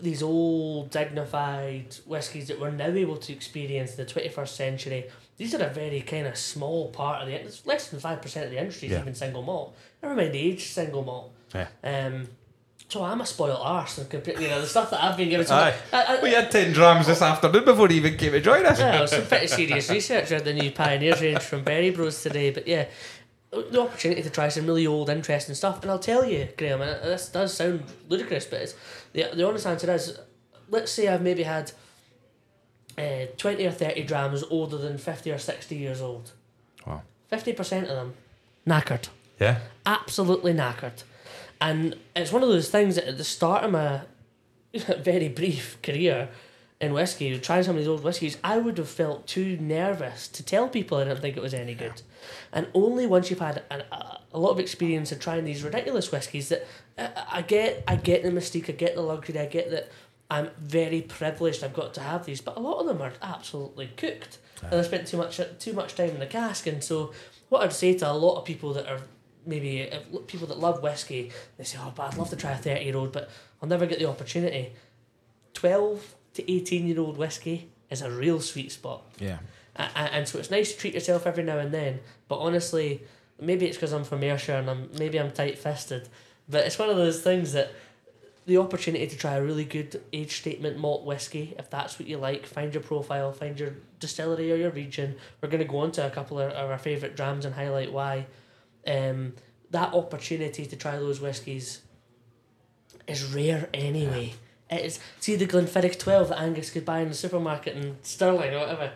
[0.01, 5.05] these old dignified whiskies that we're now able to experience in the twenty first century,
[5.37, 7.33] these are a very kind of small part of the.
[7.33, 9.01] It's less than five percent of the industry is Yeah.
[9.01, 9.75] even single malt.
[10.03, 11.33] Never mind age single malt.
[11.55, 11.67] Yeah.
[11.83, 12.27] Um,
[12.89, 15.45] so I'm a spoiled arse and you know, the stuff that I've been given.
[15.45, 15.73] to Aye.
[15.93, 18.79] I, I, We had 10 drams this afternoon before he even came to join us.
[18.79, 20.31] yeah, some pretty serious research.
[20.31, 22.85] Read the new Pioneers range from Berry Bros today, but yeah,
[23.51, 25.81] the opportunity to try some really old, interesting stuff.
[25.83, 28.75] And I'll tell you, Graeme, and this does sound ludicrous, but it's,
[29.13, 30.19] the the honest answer is,
[30.69, 31.71] let's say I've maybe had
[32.97, 36.31] uh, twenty or thirty drams older than fifty or sixty years old.
[36.85, 37.01] Wow.
[37.27, 38.13] Fifty percent of them
[38.67, 39.59] knackered Yeah.
[39.85, 41.03] absolutely knackered.
[41.61, 44.01] And it's one of those things that at the start of my
[44.73, 46.29] very brief career
[46.79, 50.43] in whiskey, trying some of these old whiskies, I would have felt too nervous to
[50.43, 52.01] tell people I didn't think it was any good.
[52.53, 56.11] And only once you've had an, a, a lot of experience in trying these ridiculous
[56.11, 56.65] whiskies that
[56.97, 59.91] I, I get, I get the mystique, I get the luxury, I get that
[60.31, 61.63] I'm very privileged.
[61.63, 64.83] I've got to have these, but a lot of them are absolutely cooked, and I
[64.83, 66.67] spent too much too much time in the cask.
[66.67, 67.13] And so,
[67.49, 69.01] what I'd say to a lot of people that are
[69.49, 72.57] maybe if, people that love whiskey, they say, "Oh, but I'd love to try a
[72.57, 73.29] thirty year old, but
[73.61, 74.73] I'll never get the opportunity."
[75.53, 79.01] Twelve to eighteen year old whiskey is a real sweet spot.
[79.19, 79.39] Yeah.
[79.75, 81.99] A- a- and so it's nice to treat yourself every now and then.
[82.27, 83.01] But honestly,
[83.39, 86.07] maybe it's because I'm from Ayrshire and I'm maybe I'm tight fisted,
[86.47, 87.71] but it's one of those things that
[88.45, 92.17] the opportunity to try a really good age statement malt whiskey, if that's what you
[92.17, 95.15] like, find your profile, find your distillery or your region.
[95.39, 97.91] We're going to go on to a couple of, of our favourite drams and highlight
[97.93, 98.25] why.
[98.87, 99.33] Um,
[99.71, 101.81] that opportunity to try those whiskies
[103.07, 104.33] is rare anyway.
[104.69, 108.53] It is see the Glenfiddich twelve that Angus could buy in the supermarket in Stirling
[108.53, 108.91] or whatever.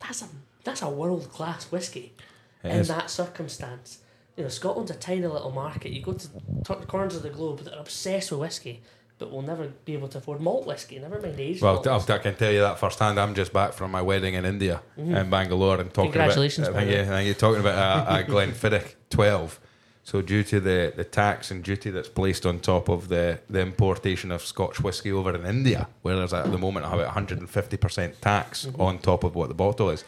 [0.00, 0.28] That's a
[0.64, 2.14] that's a world class whiskey.
[2.62, 2.88] It in is.
[2.88, 3.98] that circumstance,
[4.36, 5.92] you know Scotland's a tiny little market.
[5.92, 8.82] You go to t- corners of the globe that are obsessed with whiskey,
[9.18, 10.98] but we'll never be able to afford malt whiskey.
[10.98, 11.78] Never mind aged Well.
[11.88, 13.20] I, can tell you that firsthand.
[13.20, 16.18] I'm just back from my wedding in India in Bangalore and talking Mm-hmm.
[16.18, 16.80] Congratulations, about.
[16.80, 17.04] by Thank you.
[17.04, 17.34] Thank you.
[17.34, 19.60] Talking about a, a Glenfiddich 12.
[20.02, 23.60] So due to the, the tax and duty that's placed on top of the, the
[23.60, 28.66] importation of Scotch whisky over in India, where there's at the moment about 150% tax
[28.66, 28.80] Mm-hmm.
[28.82, 30.04] on top of what the bottle is.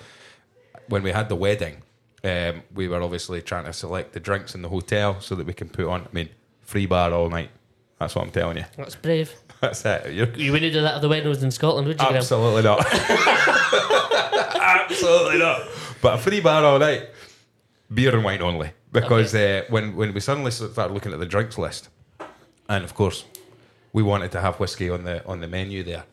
[0.88, 1.76] When we had the wedding,
[2.24, 5.54] um, we were obviously trying to select the drinks in the hotel so that we
[5.54, 6.02] can put on.
[6.02, 6.28] I mean,
[6.60, 7.50] free bar all night.
[7.98, 8.64] That's what I'm telling you.
[8.76, 9.32] That's brave.
[9.62, 10.12] That's it.
[10.12, 12.06] You're, You wouldn't do that at the weddings in Scotland, would you?
[12.06, 12.18] Graeme?
[12.18, 12.84] Absolutely not.
[14.60, 15.62] Absolutely not.
[16.02, 17.08] But a free bar all night,
[17.92, 18.70] beer and wine only.
[18.92, 21.88] Because uh, when when we suddenly started looking at the drinks list,
[22.68, 23.24] and of course,
[23.92, 26.04] we wanted to have whiskey on the on the menu there,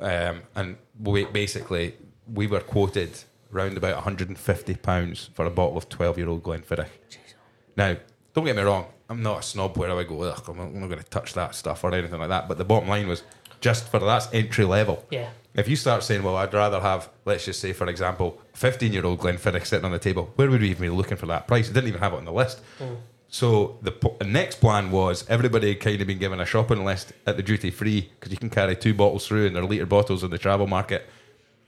[0.00, 1.94] um, and we basically
[2.32, 3.18] we were quoted
[3.50, 6.88] round about 150 pounds for a bottle of 12 year old Glenfiddich.
[7.76, 7.96] Now,
[8.34, 10.88] don't get me wrong, I'm not a snob where I would go, Ugh, I'm not
[10.88, 12.48] going to touch that stuff or anything like that.
[12.48, 13.22] But the bottom line was
[13.60, 15.04] just for that's entry level.
[15.10, 15.30] Yeah.
[15.54, 19.04] If you start saying, well, I'd rather have, let's just say, for example, 15 year
[19.04, 21.68] old Glenfiddich sitting on the table, where would we even be looking for that price?
[21.68, 22.60] It didn't even have it on the list.
[23.30, 26.84] So the, po- the next plan was everybody had kind of been given a shopping
[26.84, 29.84] list at the duty free because you can carry two bottles through and they're litre
[29.86, 31.06] bottles in the travel market.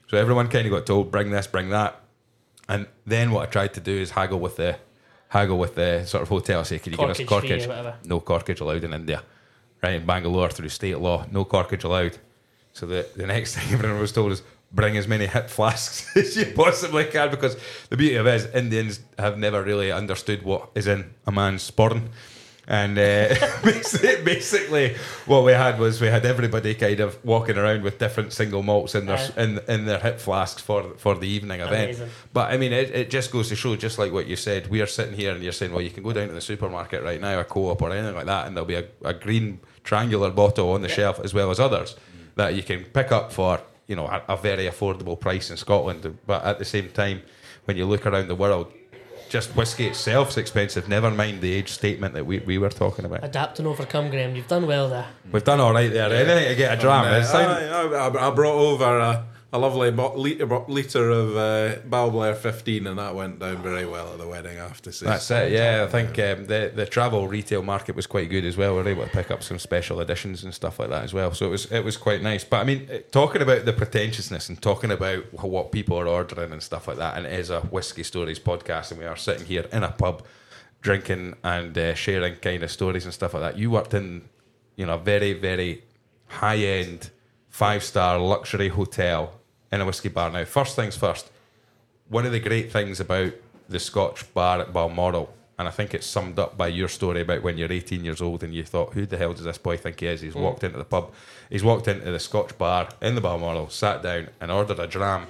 [0.09, 2.01] So everyone kind of got told, bring this, bring that.
[2.69, 4.77] And then what I tried to do is haggle with the
[5.29, 6.65] haggle with the sort of hotel.
[6.65, 7.95] Say, can you Corkage give us corkage?
[8.07, 9.23] No corkage allowed in India.
[9.83, 12.19] Right in Bangalore through state law, no corkage allowed.
[12.73, 16.37] So the, the next thing everyone was told is bring as many hip flasks as
[16.37, 17.57] you possibly can because
[17.89, 21.63] the beauty of it is Indians have never really understood what is in a man's
[21.63, 22.11] sporting.
[22.69, 23.29] And uh,
[23.65, 24.95] basi- basically,
[25.27, 28.95] what we had was we had everybody kind of walking around with different single malts
[28.95, 29.43] in their Aye.
[29.43, 31.97] in, in their hit flasks for for the evening event.
[31.97, 32.11] Amazing.
[32.33, 34.81] But I mean, it, it just goes to show, just like what you said, we
[34.83, 37.21] are sitting here and you're saying, well, you can go down to the supermarket right
[37.21, 40.73] now, a co-op or anything like that, and there'll be a, a green triangular bottle
[40.73, 41.97] on the shelf as well as others
[42.37, 46.19] that you can pick up for you know a, a very affordable price in Scotland.
[46.27, 47.23] But at the same time,
[47.65, 48.73] when you look around the world,
[49.29, 50.89] just whiskey itself is expensive.
[50.89, 53.23] Never mind the age statement that we, we were talking about.
[53.25, 54.35] Adapt and overcome, Graham.
[54.37, 55.07] You've done well there.
[55.33, 56.13] We've done all right there.
[56.13, 57.05] Anything to get a dram.
[57.05, 62.37] Uh, It's I, I, I brought over a, a lovely bo- litre of uh, Balblair
[62.37, 65.07] 15, and that went down very well at the wedding, I have to say.
[65.07, 65.51] That's it.
[65.51, 68.77] Yeah, I think um, the the travel retail market was quite good as well.
[68.77, 71.35] We were able to pick up some special editions and stuff like that as well.
[71.35, 72.45] So it was it was quite nice.
[72.45, 76.53] But I mean, eh, talking about the pretentiousness and talking about what people are ordering
[76.53, 79.47] and stuff like that, and it is a whiskey stories podcast, and we are sitting
[79.47, 80.25] here in a pub,
[80.81, 83.59] drinking and uh, sharing kind of stories and stuff like that.
[83.59, 84.29] You worked in,
[84.77, 85.83] you know, a very very
[86.29, 87.11] high end,
[87.49, 89.40] five star luxury hotel
[89.73, 90.31] in a whiskey bar.
[90.31, 91.31] Now, first things first
[92.11, 93.33] one of the great things about
[93.69, 97.43] the Scotch bar at Balmoral, and I think it's summed up by your story about
[97.43, 100.01] when you're 18 years old and you thought, who the hell does this boy think
[100.01, 100.21] he is?
[100.21, 101.13] He's walked into the pub,
[101.49, 105.29] he's walked into the Scotch bar in the Balmoral, sat down and ordered a dram.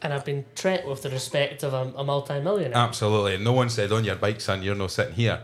[0.00, 2.76] And I've been treated with the respect of a, a multi-millionaire.
[2.76, 3.34] Absolutely.
[3.34, 5.42] And no one said, on your bike, son, you're not sitting here.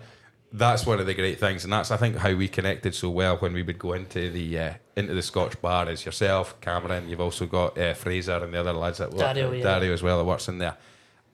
[0.51, 3.37] That's one of the great things, and that's I think how we connected so well
[3.39, 5.89] when we would go into the uh, into the Scotch bar.
[5.89, 7.09] Is yourself, Cameron.
[7.09, 9.63] You've also got uh, Fraser and the other lads that work, Dario, yeah.
[9.65, 10.77] Dario as well that works in there.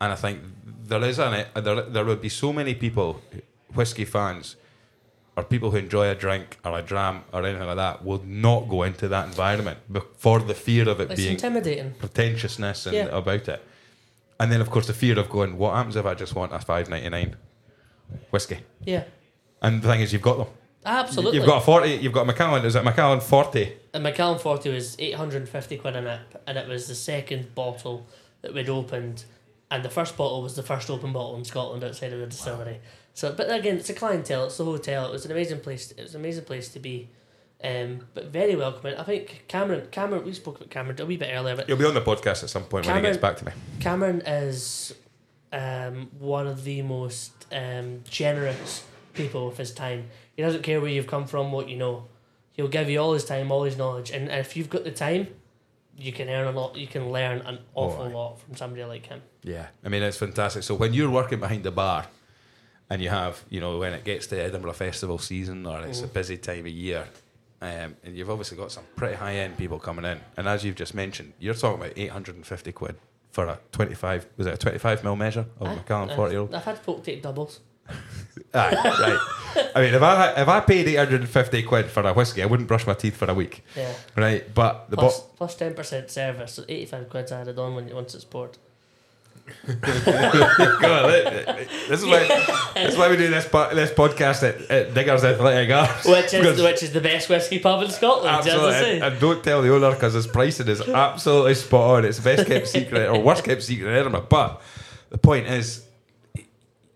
[0.01, 0.40] And I think
[0.85, 3.21] there is an there there would be so many people,
[3.75, 4.57] whiskey fans,
[5.37, 8.68] or people who enjoy a drink or a dram or anything like that, will not
[8.68, 9.79] go into that environment
[10.16, 11.94] for the fear of it it's being intimidating.
[11.99, 13.07] pretentiousness and Yeah.
[13.07, 13.62] about it.
[14.40, 16.61] And then of course the fear of going, what happens if I just want a
[16.61, 17.35] five ninety nine
[18.31, 18.61] whiskey?
[18.85, 19.05] Yeah,
[19.61, 20.47] And the thing is, you've got them.
[20.84, 21.38] Absolutely.
[21.38, 21.90] You've got a forty.
[21.94, 22.64] You've got a Macallan.
[22.64, 23.74] Is it Macallan forty?
[23.94, 28.06] And Macallan 40 was 850 quid a nip, and it was the second bottle
[28.42, 29.24] that we'd opened,
[29.70, 32.80] and the first bottle was the first open bottle in Scotland outside of the distillery.
[33.14, 35.06] So, but again, it's a clientele, it's the hotel.
[35.06, 35.90] It was an amazing place.
[35.90, 37.08] It was an amazing place to be,
[37.64, 38.96] um, but very welcoming.
[38.96, 41.86] I think Cameron, Cameron, we spoke about Cameron a wee bit earlier, but He'll be
[41.86, 43.52] on the podcast at some point when he gets back to me.
[43.80, 44.94] Cameron is
[45.52, 50.08] um, one of the most um, generous people with his time.
[50.38, 52.05] He doesn't care where you've come from, what you know.
[52.53, 55.27] He'll give you all his time, all his knowledge, and if you've got the time,
[55.96, 56.77] you can earn a lot.
[56.77, 58.12] You can learn an awful aye.
[58.12, 59.20] lot from somebody like him.
[59.42, 60.62] Yeah, I mean it's fantastic.
[60.62, 62.07] So when you're working behind the bar,
[62.88, 66.07] and you have, you know, when it gets to Edinburgh Festival season or it's a
[66.07, 67.09] busy time of year,
[67.61, 70.77] um, and you've obviously got some pretty high end people coming in, and as you've
[70.77, 72.94] just mentioned, you're talking about 850 quid
[73.33, 74.29] for a 25.
[74.37, 75.74] Was it a 25 mil measure of Aye.
[75.74, 76.55] Macallan 40 year old?
[76.55, 77.59] I've had folk take doubles.
[78.55, 78.74] Aye,
[79.55, 79.70] right.
[79.74, 82.87] I mean, if I if I paid 850 quid for a whiskey, I wouldn't brush
[82.87, 83.92] my teeth for a week, Yeah.
[84.16, 84.55] right?
[84.55, 85.03] But the bo-
[85.37, 88.57] Plus, plus 10% service, so 85 quid's added on when once it's poured.
[89.66, 91.11] God,
[91.88, 92.18] this is why
[92.74, 96.05] this is why we do this po- this podcast at, at Diggers Athletic Arms.
[96.05, 99.62] Which is, which is the best whiskey pub in Scotland, Absolutely, and, and don't tell
[99.62, 102.05] the owner because his pricing is absolutely spot on.
[102.05, 104.27] It's the best kept secret or worst kept secret in Edinburgh.
[104.29, 104.61] But
[105.11, 105.83] the point is,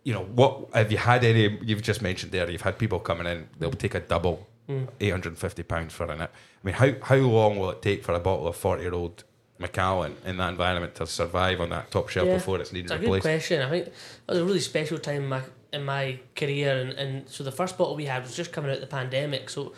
[0.05, 1.59] you know, what have you had any?
[1.63, 3.49] You've just mentioned there, you've had people coming in.
[3.59, 4.85] They'll take a double, hmm.
[5.01, 6.31] eight hundred and fifty pounds for an it.
[6.31, 9.25] I mean, how how long will it take for a bottle of forty year old
[9.59, 12.35] Macallan in that environment to survive on that top shelf Yeah.
[12.35, 13.63] before it's needed It's a good question.
[13.63, 13.95] I think it
[14.29, 17.79] was a really special time in my in my career, and, and so the first
[17.79, 19.73] bottle we had was just coming out of the pandemic, so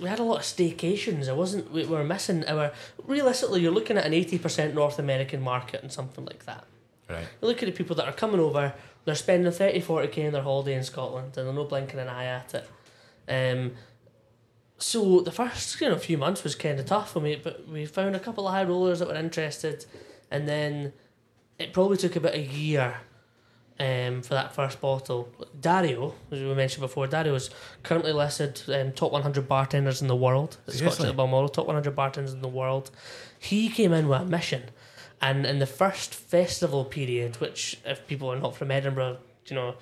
[0.00, 1.28] we had a lot of staycations.
[1.28, 2.72] I wasn't we were missing our
[3.04, 3.60] realistically.
[3.60, 6.64] You're looking at an eighty percent North American market and something like that.
[7.08, 7.26] Right.
[7.40, 8.74] You look at the people that are coming over.
[9.08, 12.08] They're spending 30, 40 k in their holiday in Scotland, and they're no blinking an
[12.08, 12.68] eye at it.
[13.26, 13.72] Um,
[14.76, 17.86] so the first you know few months was kind of tough for me, but we
[17.86, 19.86] found a couple of high rollers that were interested,
[20.30, 20.92] and then
[21.58, 22.98] it probably took about a year
[23.80, 25.32] um, for that first bottle.
[25.58, 27.48] Dario, as we mentioned before, Dario is
[27.84, 30.58] currently listed um, top 100 bartenders in the world.
[30.68, 31.08] Seriously?
[31.08, 32.90] at Balmoral, top 100 bartenders in the world.
[33.38, 34.64] He came in with a mission,
[35.20, 39.74] and in the first festival period, which if people are not from Edinburgh, you know.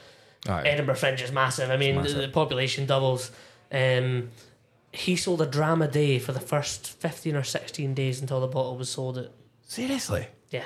[0.49, 1.71] Edinburgh Fringe is massive.
[1.71, 2.17] I mean, massive.
[2.17, 3.33] The, the population doubles.
[3.73, 4.31] Um,
[4.93, 8.47] he sold a dram a day for the first 15 or 16 days until the
[8.47, 9.31] bottle was sold at
[9.63, 10.29] Seriously.
[10.51, 10.65] yeah.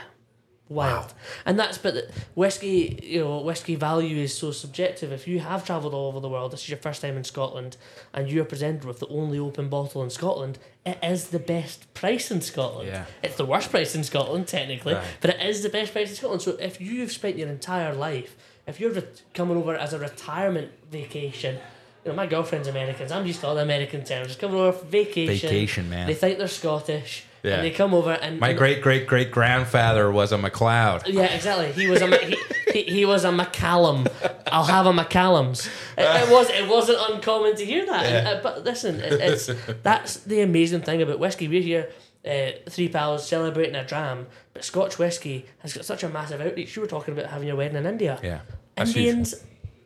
[0.71, 1.13] Wild.
[1.45, 5.11] And that's but whiskey, you know, whiskey value is so subjective.
[5.13, 7.77] If you have travelled all over the world, this is your first time in Scotland,
[8.15, 12.31] and you're presented with the only open bottle in Scotland, it is the best price
[12.31, 12.87] in Scotland.
[12.89, 13.07] Yeah.
[13.23, 15.05] It's the worst price in Scotland, technically, Right.
[15.21, 16.41] but it is the best price in Scotland.
[16.43, 18.37] So if you've spent your entire life,
[18.69, 21.57] if you're ret- coming over as a retirement vacation,
[22.05, 24.73] you know, my girlfriend's American, I'm used to all the American terms, just coming over
[24.79, 25.49] for vacation.
[25.51, 26.07] Vacation, man.
[26.07, 27.55] They think they're Scottish, Yeah.
[27.57, 31.07] and they come over and My and- great great great grandfather was a McLeod.
[31.07, 31.73] yeah, exactly.
[31.73, 32.37] He was a he,
[32.73, 34.07] he, he was a McCallum.
[34.53, 35.67] I'll have a McCallum's.
[35.97, 38.05] It, it was it wasn't uncommon to hear that.
[38.07, 39.51] And, uh, but listen, it, it's
[39.83, 41.49] that's the amazing thing about whiskey.
[41.49, 41.91] We're here,
[42.27, 46.77] uh, three pals celebrating a dram, but Scotch whiskey has got such a massive outreach.
[46.77, 48.19] You were talking about having your wedding in India.
[48.23, 48.41] Yeah.
[48.77, 48.97] Huge.
[48.97, 49.35] Indians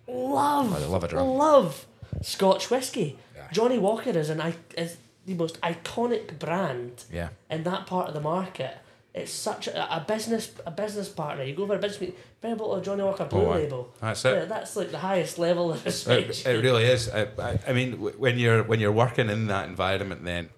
[0.09, 1.27] love Oh, love a dram.
[1.27, 1.87] love
[2.23, 3.17] Scotch whiskey.
[3.37, 3.43] Yeah.
[3.53, 7.29] Johnnie Walker is an i- is the most iconic brand Yeah.
[7.51, 8.77] in that part of the market.
[9.15, 11.45] It's such a, a business a business partner.
[11.45, 13.51] You go for a business meeting, bring a bottle of Johnnie Walker Blue Oh.
[13.53, 13.95] Label.
[14.01, 14.49] That's Yeah, it.
[14.49, 16.47] that's like the highest level of It, respect.
[16.47, 17.09] it really is.
[17.09, 20.49] I, I, I mean, w- when you're when you're working in that environment, then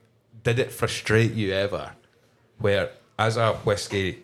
[0.42, 1.92] did it frustrate you ever?
[2.58, 4.22] Where, as a whiskey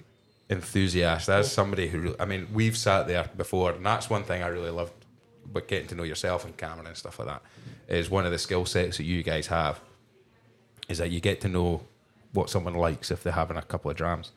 [0.49, 1.51] enthusiast, as mm.
[1.51, 4.93] somebody who, I mean, we've sat there before, and that's one thing I really loved.
[5.53, 7.43] But getting to know yourself and Cameron and stuff like that
[7.89, 9.81] is one of the skill sets that you guys have.
[10.93, 11.81] Is that you get to know
[12.35, 14.31] what someone likes if they're having a couple of drams,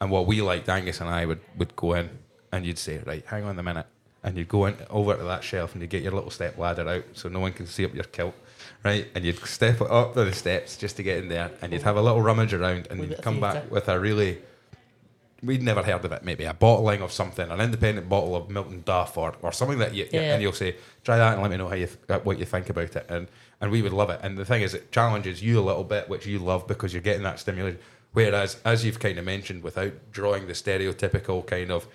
[0.00, 2.10] and what we liked, Angus and I would would go in
[2.52, 3.86] and you'd say, right, hang on a minute,
[4.22, 6.86] and you'd go in over to that shelf and you get your little step ladder
[6.88, 8.34] out so no one can see up your kilt,
[8.84, 11.96] right, and you'd step up the steps just to get in there, and you'd have
[11.96, 14.38] a little rummage around, and you'd come back with a really
[15.42, 19.16] we'd never heard of it, maybe a bottling of something, an independent bottle of Miltonduff
[19.18, 20.32] or, or something that you, Yeah.
[20.34, 22.70] and you'll say, try that and let me know how you th- what you think
[22.70, 23.28] about it, and
[23.60, 24.20] and we would love it.
[24.22, 27.02] And the thing is, it challenges you a little bit, which you love because you're
[27.02, 27.78] getting that stimulation.
[28.12, 31.86] Whereas, as you've kind of mentioned, without drawing the stereotypical kind of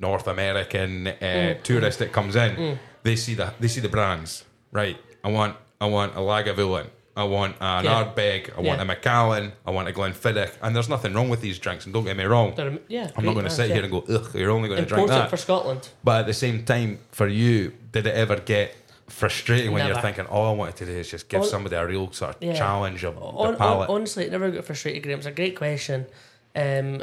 [0.00, 1.62] North American uh, Mm.
[1.62, 4.44] tourist that comes in, they see the they see the brands.
[4.72, 6.86] Right, I want I want a Lagavulin.
[7.16, 8.04] I want an Yeah.
[8.04, 8.82] Ardbeg, I want Yeah.
[8.82, 11.84] a Macallan, I want a Glenfiddich, and there's nothing wrong with these drinks.
[11.84, 14.04] And don't get me wrong, They're- yeah, I'm not going to sit here and go,
[14.08, 15.30] ugh, you're only going to drink important that.
[15.30, 15.88] for Scotland.
[16.04, 18.76] But at the same time, for you, did it ever get
[19.08, 21.86] frustrating when you're thinking, all I wanted to do is just give On- somebody a
[21.86, 22.54] real sort of Yeah.
[22.54, 23.88] challenge of On, the palate?
[23.90, 25.18] honestly, it never got frustrated, Graeme.
[25.18, 26.06] It's a great question.
[26.54, 27.02] Um,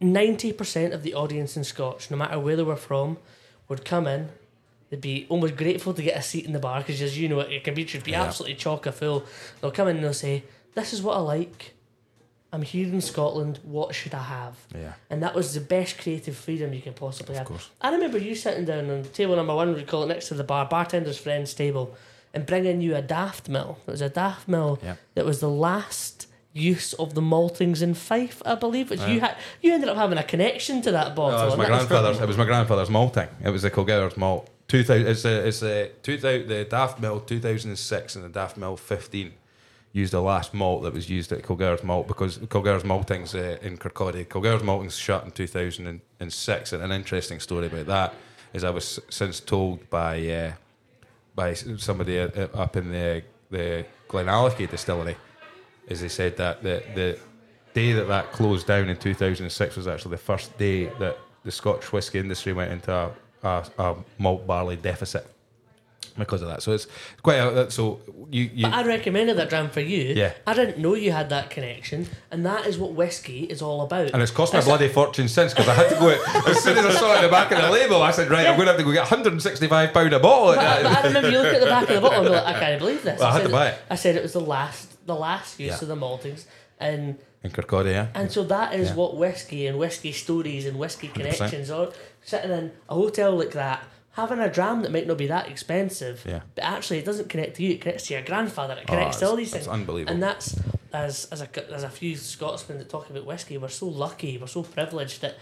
[0.00, 3.18] 90% of the audience in Scotch, no matter where they were from,
[3.68, 4.28] would come in.
[4.90, 7.40] They'd be almost grateful to get a seat in the bar because, as you know,
[7.40, 8.22] it can be, should be Yeah.
[8.24, 9.24] absolutely chocker full.
[9.60, 10.44] They'll come in and they'll say,
[10.74, 11.74] This is what I like.
[12.52, 13.60] I'm here in Scotland.
[13.62, 14.56] What should I have?
[14.74, 14.92] Yeah.
[15.10, 17.46] And that was the best creative freedom you could possibly have.
[17.46, 17.68] course.
[17.80, 20.44] I remember you sitting down on table number one, we call it next to the
[20.44, 21.94] bar, bartender's friend's table,
[22.32, 23.78] and bringing you a daft mill.
[23.86, 24.96] It was a daft mill Yeah.
[25.14, 28.88] that was the last use of the maltings in Fife, I believe.
[28.90, 31.38] Which you had, you ended up having a connection to that bottle.
[31.38, 32.20] No, it was my grandfather's.
[32.20, 33.28] It was my grandfather's malting.
[33.44, 34.48] It was the Kilgour's malt.
[34.66, 35.06] Two thousand.
[35.06, 35.46] It's a.
[35.46, 36.48] It's a two thousand.
[36.48, 39.34] The Daft Mill two thousand and six and the Daft Mill fifteen
[39.98, 43.76] used the last malt that was used at Kilgour's malt because Kilgour's malting's uh, in
[43.76, 44.26] Kirkcaldy.
[44.26, 46.72] Kilgour's malting's shut in two thousand and six.
[46.72, 48.14] And an interesting story about that
[48.52, 50.52] is I was since told by uh,
[51.34, 55.16] by somebody uh, uh, up in the the Glenallachie distillery
[55.86, 57.18] is they said that the the
[57.74, 61.92] day that that closed down in 2006 was actually the first day that the Scotch
[61.92, 63.10] whisky industry went into a,
[63.42, 65.26] a, a malt barley deficit
[66.18, 66.62] because of that.
[66.62, 66.86] So it's
[67.22, 68.00] quite a, uh, so
[68.30, 70.14] you you But I recommended that dram for you.
[70.14, 70.32] Yeah.
[70.46, 74.10] I didn't know you had that connection, and that is what whiskey is all about.
[74.12, 76.08] and it's cost me a bloody fortune since because I had to go
[76.50, 78.02] as soon as I saw it at the back of the label.
[78.02, 80.54] I said, right, I'm going to have to go get 165 pound a bottle.
[80.54, 82.30] But, I- but I remember you look at the back of the bottle and be
[82.34, 83.18] like, I can't believe this.
[83.18, 83.78] Well, I had said to buy it.
[83.90, 85.78] I said it was the last, the last use Yeah.
[85.82, 86.44] of the maltings,
[86.78, 88.08] and in Kirkcaldy, yeah.
[88.14, 88.94] and so that is Yeah.
[88.96, 91.90] what whiskey and whiskey stories and whiskey connections are.
[92.24, 93.84] Sitting in a hotel like that,
[94.18, 96.40] having a dram that might not be that expensive, Yeah.
[96.54, 97.70] but actually it doesn't connect to you.
[97.72, 98.74] It connects to your grandfather.
[98.74, 99.66] It oh, connects to all these things.
[99.68, 100.12] unbelievable.
[100.12, 100.58] And that's
[100.92, 104.46] as as a as a few Scotsmen that talk about whiskey, we're so lucky, we're
[104.46, 105.36] so privileged that.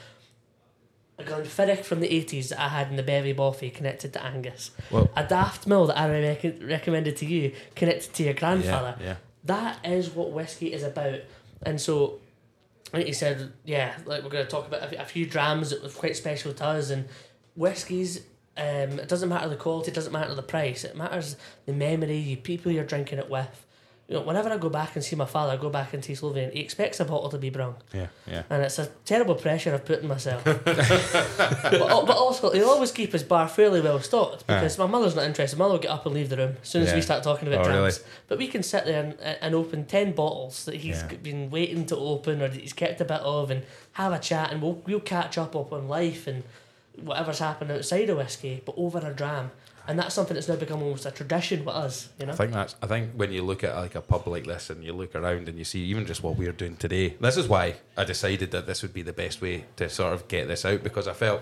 [1.18, 4.70] A Glenfiddich from the 80s that I had in the Bevy Bothy connected to Angus.
[4.90, 8.96] Well- a Daft Mill that I rec- recommended to you connected to your grandfather.
[9.00, 9.16] yeah.
[9.44, 11.20] That is what whiskey is about.
[11.62, 12.18] And so,
[12.92, 15.70] like you said, yeah, like we're going to talk about a, few- a few drams
[15.70, 16.90] that were quite special to us.
[16.90, 17.08] And
[17.54, 18.20] whiskies,
[18.58, 20.84] um, it doesn't matter the quality, it doesn't matter the price.
[20.84, 21.36] It matters
[21.66, 23.62] the memory, the people you're drinking it with.
[24.08, 26.14] You know, whenever I go back and see my father, I go back and see
[26.14, 27.74] Slovene, he expects a bottle to be brung.
[27.92, 28.44] Yeah, yeah.
[28.48, 30.44] And it's a terrible pressure I've put on myself.
[30.64, 35.24] but, but also, he'll always keep his bar fairly well stocked because my mother's not
[35.24, 35.58] interested.
[35.58, 36.94] My mother will get up and leave the room as soon as Yeah.
[36.94, 37.98] we start talking about Oh, drams.
[37.98, 38.10] really?
[38.28, 41.14] But we can sit there and, and open 10 bottles that he's Yeah.
[41.22, 44.52] been waiting to open or that he's kept a bit of and have a chat
[44.52, 46.44] and we'll, we'll catch up up on life and
[47.02, 49.50] whatever's happened outside of whiskey, but over a dram.
[49.88, 52.32] And that's something that's now become almost a tradition with us, you know?
[52.32, 52.74] I think that's.
[52.82, 55.48] I think when you look at like a pub like this and you look around
[55.48, 57.10] and you see even just what we're doing today.
[57.20, 60.26] This is why I decided that this would be the best way to sort of
[60.26, 61.40] get this out because I felt,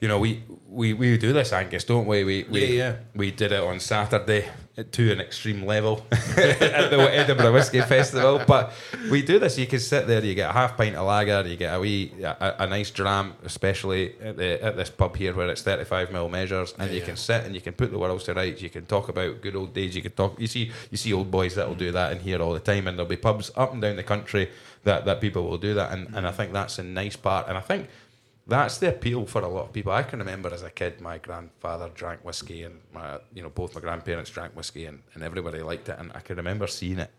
[0.00, 2.24] you know, we we, we do this Angus, don't we?
[2.24, 2.96] We we Yeah, yeah.
[3.14, 4.46] we did it on Saturday
[4.84, 8.42] to an extreme level at the Edinburgh Whiskey Festival.
[8.46, 8.72] But
[9.10, 9.58] we do this.
[9.58, 12.12] You can sit there, you get a half pint of lager, you get a wee
[12.22, 16.12] a, a nice dram, especially at the at this pub here where it's thirty five
[16.12, 18.62] mil measures, and you can sit and you can put the world to rights.
[18.62, 19.94] You can talk about good old days.
[19.94, 20.38] You can talk.
[20.40, 22.98] You see you see old boys that'll do that in here all the time, and
[22.98, 24.50] there'll be pubs up and down the country
[24.84, 27.56] that that people will do that, and and I think that's a nice part, and
[27.56, 27.88] I think.
[28.50, 29.92] That's the appeal for a lot of people.
[29.92, 33.76] I can remember as a kid, my grandfather drank whiskey, and my, you know, both
[33.76, 35.96] my grandparents drank whiskey, and, and everybody liked it.
[36.00, 37.12] And I can remember seeing it,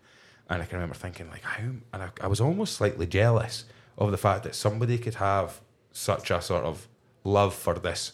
[0.49, 1.69] and I can remember thinking like, how?
[1.93, 3.63] And I, I was almost slightly jealous
[3.97, 5.61] of the fact that somebody could have
[5.93, 6.89] such a sort of
[7.23, 8.11] love for this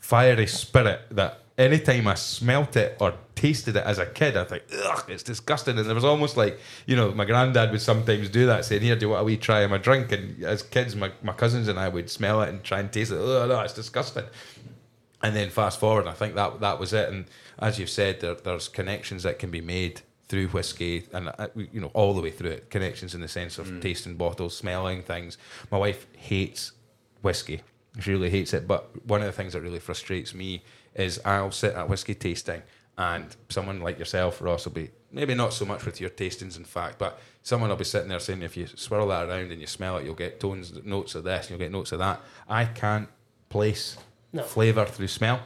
[0.00, 4.62] fiery spirit that anytime I smelt it or tasted it as a kid, I think,
[4.84, 5.76] ugh, it's disgusting.
[5.76, 8.96] And there was almost like, you know, my granddad would sometimes do that, saying, Here,
[8.96, 10.12] do you want a wee try of my drink?
[10.12, 13.10] And as kids, my, my cousins and I would smell it and try and taste
[13.10, 13.16] it.
[13.16, 14.24] Oh, no, it's disgusting.
[15.20, 17.08] And then fast forward, I think that that was it.
[17.08, 17.26] And
[17.58, 21.80] as you've said, there, there's connections that can be made through whiskey and uh, you
[21.80, 22.70] know all the way through it.
[22.70, 25.38] Connections in the sense of tasting bottles, smelling things.
[25.72, 26.72] My wife hates
[27.22, 27.62] whiskey.
[27.98, 28.68] She really hates it.
[28.68, 30.62] But one of the things that really frustrates me
[30.94, 32.62] is I'll sit at whiskey tasting
[32.96, 36.64] and someone like yourself, Ross, will be maybe not so much with your tastings, in
[36.64, 39.66] fact, but someone will be sitting there saying if you swirl that around and you
[39.66, 42.20] smell it, you'll get tones, notes of this, and you'll get notes of that.
[42.48, 43.08] I can't
[43.48, 43.96] place
[44.32, 44.42] No.
[44.42, 45.40] flavour through smell.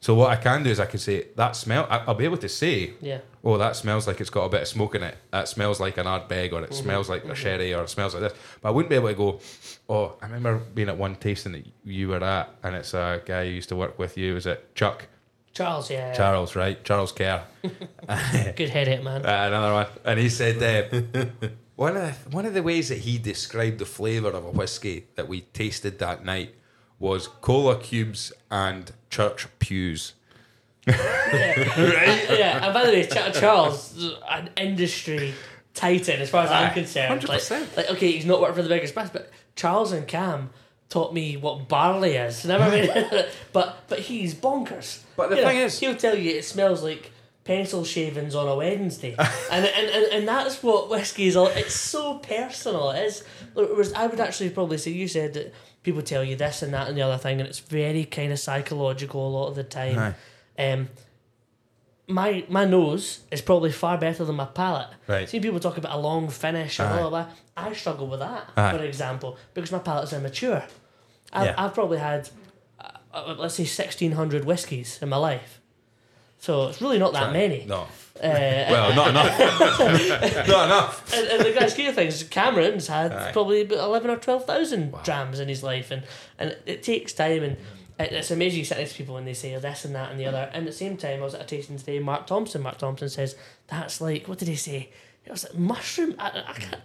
[0.00, 1.86] So what I can do is I can say that smell.
[1.90, 3.18] I- I'll be able to say, Yeah.
[3.42, 5.16] oh, that smells like it's got a bit of smoke in it.
[5.32, 6.72] That smells like an Ardbeg, or it Mm-hmm.
[6.84, 8.32] smells like a sherry, or it smells like this.
[8.60, 9.40] But I wouldn't be able to go.
[9.88, 13.46] Oh, I remember being at one tasting that you were at, and it's a guy
[13.46, 14.34] who used to work with you.
[14.34, 15.08] Was it Chuck
[15.52, 16.12] Charles, yeah.
[16.12, 16.54] Charles?
[16.54, 17.42] Right, Charles Kerr.
[18.56, 19.26] Good headache, man.
[19.26, 21.26] Uh, another one, and he said uh,
[21.76, 25.06] one of the, one of the ways that he described the flavour of a whiskey
[25.16, 26.54] that we tasted that night
[26.98, 30.14] was cola cubes and church pews.
[30.86, 30.94] yeah.
[32.32, 32.64] yeah.
[32.64, 35.34] And by the way, Ch- Charles, an industry
[35.74, 37.28] titan as far as I'm concerned.
[37.28, 37.76] Like, 100%.
[37.76, 40.50] like, okay, he's not working for the biggest brands, but Charles and Cam
[40.88, 42.44] taught me what barley is.
[42.46, 43.26] Never mind.
[43.52, 45.00] but but he's bonkers.
[45.16, 47.12] But the You know, thing is- he'll tell you it smells like
[47.44, 49.14] pencil shavings on a Wednesday,
[49.50, 51.46] and, and, and and that's what whiskey is all.
[51.46, 52.90] It's so personal.
[52.90, 53.24] It is.
[53.56, 55.54] It was, I would actually probably say you said that
[55.88, 58.38] people tell you this and that and the other thing, and it's very kind of
[58.38, 60.14] psychological a lot of the time.
[60.58, 60.88] Um,
[62.06, 64.88] my my nose is probably far better than my palate.
[65.06, 65.28] Right.
[65.28, 66.98] See people talk about a long finish and Aye.
[67.00, 67.36] all of that.
[67.56, 68.72] I struggle with that, Aye.
[68.76, 70.62] for example, because my palate's immature.
[71.32, 71.54] I've, Yeah.
[71.62, 72.28] I've probably had,
[72.80, 75.60] uh, uh, let's say, sixteen hundred whiskies in my life.
[76.38, 77.64] So it's really not that many.
[77.66, 77.86] No.
[78.22, 79.38] Uh, Well, not enough.
[80.48, 81.14] not enough.
[81.14, 84.94] and, and the grand scheme of things, Cameron's had probably about eleven or twelve thousand
[85.04, 86.02] drams in his life, and
[86.38, 87.52] and it takes time, and
[87.98, 90.18] it, it's amazing you sit next to people when they say this and that and
[90.20, 90.50] the other.
[90.52, 91.98] And at the same time, I was at a tasting today.
[92.00, 93.36] Mark Thompson, Mark Thompson says
[93.68, 94.90] that's like what did he say?
[95.24, 96.14] It was like mushroom.
[96.18, 96.28] I,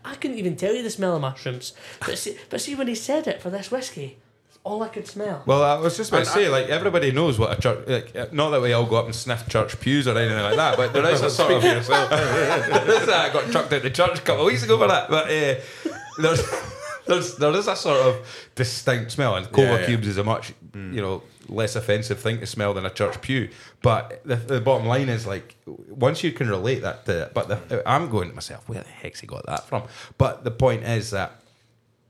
[0.03, 2.87] I, I couldn't even tell you the smell of mushrooms, but see, but see when
[2.87, 4.17] he said it for this whiskey,
[4.63, 5.43] all I could smell.
[5.45, 7.87] Well, I was just about to say, like everybody knows what a church.
[7.87, 10.77] Like, not that we all go up and sniff church pews or anything like that,
[10.77, 11.61] but there is a sort of.
[11.63, 14.87] there is a- I got chucked out the church a couple of weeks ago for
[14.87, 16.43] that, but uh, there's.
[17.05, 19.85] There's, there is a sort of distinct smell, and cola Yeah, yeah.
[19.87, 23.49] cubes is a much you know less offensive thing to smell than a church pew.
[23.81, 25.57] But the, the bottom line is like
[25.89, 29.19] once you can relate that to, but the, I'm going to myself, where the heck's
[29.19, 29.83] he got that from?
[30.17, 31.41] But the point is that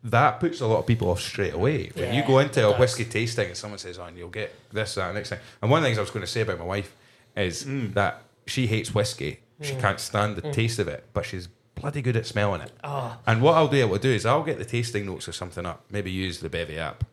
[0.04, 1.90] that puts a lot of people off straight away.
[1.96, 4.96] When you go into a whiskey tasting and someone says, "Oh, and you'll get this,
[4.96, 6.66] that, next thing." And one of the things I was going to say about my
[6.66, 6.94] wife
[7.36, 9.40] is that she hates whiskey.
[9.62, 12.72] She can't stand the taste of it, but she's bloody good at smelling it.
[12.84, 13.18] Oh.
[13.26, 15.66] And what I'll do, able to do is I'll get the tasting notes or something
[15.66, 15.86] up.
[15.90, 17.06] Maybe use the Bevy app,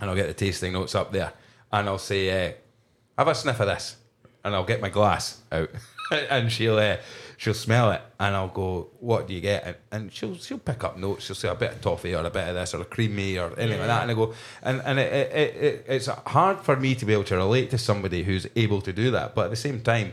[0.00, 1.32] and I'll get the tasting notes up there,
[1.72, 2.52] and I'll say, uh,
[3.18, 3.96] "Have a sniff of this,"
[4.44, 5.70] and I'll get my glass out,
[6.30, 6.98] and she'll uh,
[7.42, 8.68] she'll smell it, and I'll go,
[9.00, 11.24] "What do you get?" And, and she'll she'll pick up notes.
[11.24, 13.46] She'll say a bit of toffee or a bit of this or a creamy or
[13.58, 14.32] anything like that, and I go,
[14.62, 17.70] and and it, it, it, it, it's hard for me to be able to relate
[17.70, 20.08] to somebody who's able to do that, but at the same time,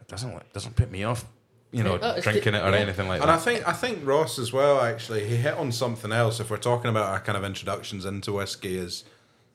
[0.00, 1.24] it doesn't it doesn't put me off,
[1.72, 2.76] you know, Yeah, drinking the- it or yeah.
[2.86, 3.28] anything like that.
[3.28, 4.80] And I think I think Ross as well.
[4.80, 6.38] Actually, he hit on something else.
[6.38, 9.02] If we're talking about our kind of introductions into whiskey, is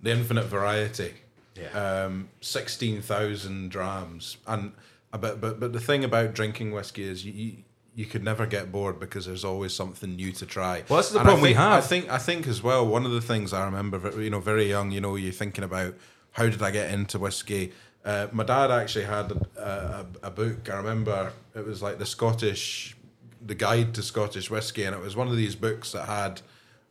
[0.02, 1.14] the infinite variety.
[1.56, 2.04] Yeah.
[2.06, 4.74] Um, sixteen thousand drams, and
[5.12, 7.32] but but but the thing about drinking whiskey is you.
[7.34, 7.58] you
[7.96, 10.84] you could never get bored because there's always something new to try.
[10.88, 11.84] Well, that's the And problem we think- have.
[11.84, 12.86] I think I think as well.
[12.86, 14.92] One of the things I remember, you know, very young.
[14.92, 15.96] You know, you're thinking about
[16.34, 17.74] how did I get into whiskey.
[18.06, 20.70] Uh, my dad actually had a, a, a book.
[20.70, 22.96] I remember it was like the Scottish,
[23.44, 26.42] the guide to Scottish whiskey, and it was one of these books that had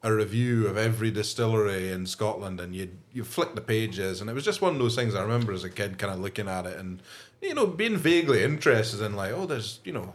[0.02, 4.32] a review of every distillery in Scotland, and you you flick the pages, and it
[4.32, 6.66] was just one of those things I remember as a kid, kind of looking at
[6.66, 7.00] it and
[7.40, 10.14] you know being vaguely interested in like, oh, there's you know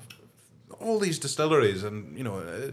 [0.80, 2.72] all these distilleries and you know uh,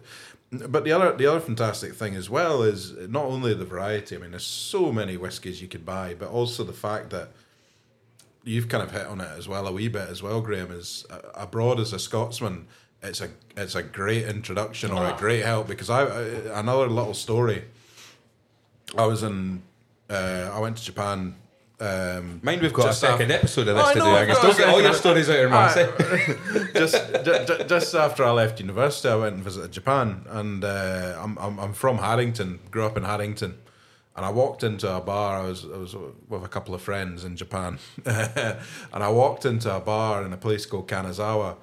[0.68, 4.18] but the other the other fantastic thing as well is not only the variety i
[4.18, 7.28] mean there's so many whiskies you could buy but also the fact that
[8.44, 11.04] you've kind of hit on it as well a wee bit as well graeme is
[11.10, 12.66] uh, abroad as a scotsman
[13.02, 17.14] it's a it's a great introduction or a great help because i, I another little
[17.14, 17.64] story.
[18.96, 19.62] I was in
[20.08, 21.36] uh, i went to japan
[21.80, 24.04] um, Mind we've got just a second after- episode of Oh, this I to do.
[24.06, 25.74] I I've guess don't get all your stories out in one.
[26.74, 31.18] just, ju- ju- just after I left university, I went and visited Japan, and uh,
[31.22, 33.56] I'm, I'm I'm from Haddington, grew up in Haddington,
[34.16, 35.38] and I walked into a bar.
[35.40, 35.94] I was I was
[36.28, 38.58] with a couple of friends in Japan, and
[38.92, 41.56] I walked into a bar in a place called Kanazawa,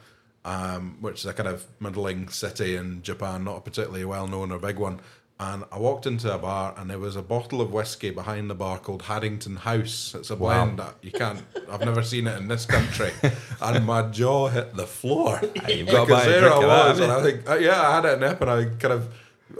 [0.45, 4.51] um, which is a kind of middling city in Japan, not a particularly well known
[4.53, 4.99] or big one.
[5.37, 8.55] And I walked into a bar, and there was a bottle of whiskey behind the
[8.55, 10.15] bar called Haddington House.
[10.17, 11.43] It's a blend that you can't.
[11.69, 13.11] I've never seen it in this country,
[13.61, 15.41] and my jaw hit the floor.
[15.67, 17.49] You've got to buy Because a there drink I of that, was, and I think,
[17.49, 19.09] uh, yeah, I had it in nip, and I kind of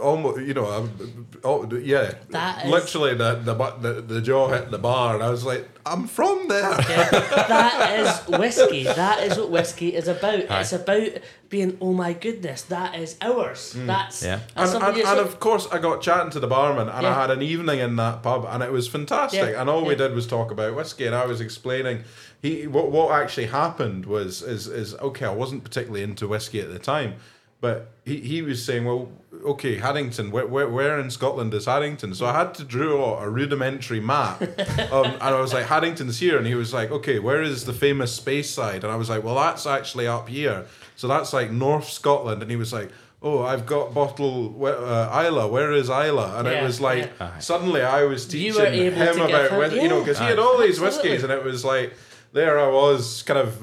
[0.01, 0.87] almost, you know, I,
[1.43, 5.29] oh, yeah, That is- literally the, the the the jaw hit the bar, and I
[5.29, 6.61] was like, I'm from there.
[6.71, 8.83] that is whiskey.
[8.83, 10.39] That is what whiskey is about.
[10.39, 11.09] It's about
[11.49, 13.73] being, oh my goodness, that is ours.
[13.73, 13.85] Hmm.
[13.87, 14.39] That's Yeah.
[14.55, 17.29] that's And, and, and of course, I got chatting to the barman, and I had
[17.31, 19.51] an evening in that pub, and it was fantastic.
[19.51, 22.03] Yeah, And all we did was talk about whiskey, and I was explaining
[22.41, 25.25] he what what actually happened was is is okay.
[25.25, 27.15] I wasn't particularly into whiskey at the time,
[27.65, 29.09] but he, he was saying, well,
[29.43, 32.13] okay, Haddington, where, where where in Scotland is Haddington?
[32.13, 34.39] So I had to draw a rudimentary map,
[34.91, 37.73] um, and I was like, Haddington's here, and he was like, okay, where is the
[37.73, 38.83] famous Speyside?
[38.83, 42.51] And I was like, well, that's actually up here, so that's like North Scotland, and
[42.51, 42.91] he was like.
[43.21, 45.49] Oh, I've got bottle wh- uh, Islay.
[45.49, 46.29] Where is Islay?
[46.37, 47.39] And it was like yeah.
[47.39, 50.79] suddenly I was teaching him about him- whether you know because he had all these
[50.79, 51.95] whiskies and it was like
[52.33, 53.57] there I was kind of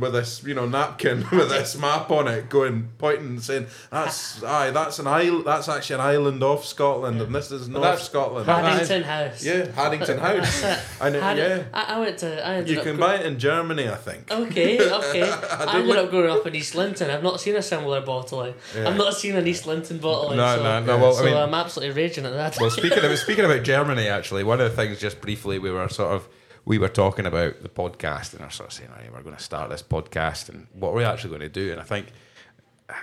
[0.00, 4.42] with this, you know, napkin with this map on it, going pointing and saying, "That's
[4.44, 5.44] aye, that's an island.
[5.46, 9.44] That's actually an island off Scotland, and this is North that's- Scotland." Haddington House.
[9.44, 10.60] yeah, Haddington House.
[10.62, 11.02] That's it.
[11.02, 11.62] I know, Had- yeah.
[11.72, 12.46] I, I went to.
[12.46, 14.30] I ended You up can go- buy it in Germany, I think.
[14.30, 15.22] Okay, okay.
[15.30, 17.10] I, ended up growing up in East Linton.
[17.10, 18.54] I've not seen a similar bottling.
[18.76, 20.36] I've not seen an East Linton bottling.
[20.36, 22.56] No, so, no, no, well, I so mean- I'm absolutely raging at that.
[22.60, 25.88] Well, speaking of speaking about Germany, actually, one of the things just briefly we were
[25.88, 26.28] sort of
[26.64, 29.36] we were talking about the podcast and I was sort of saying, "Right, we're going
[29.36, 32.08] to start this podcast and what are we actually going to do?" And I think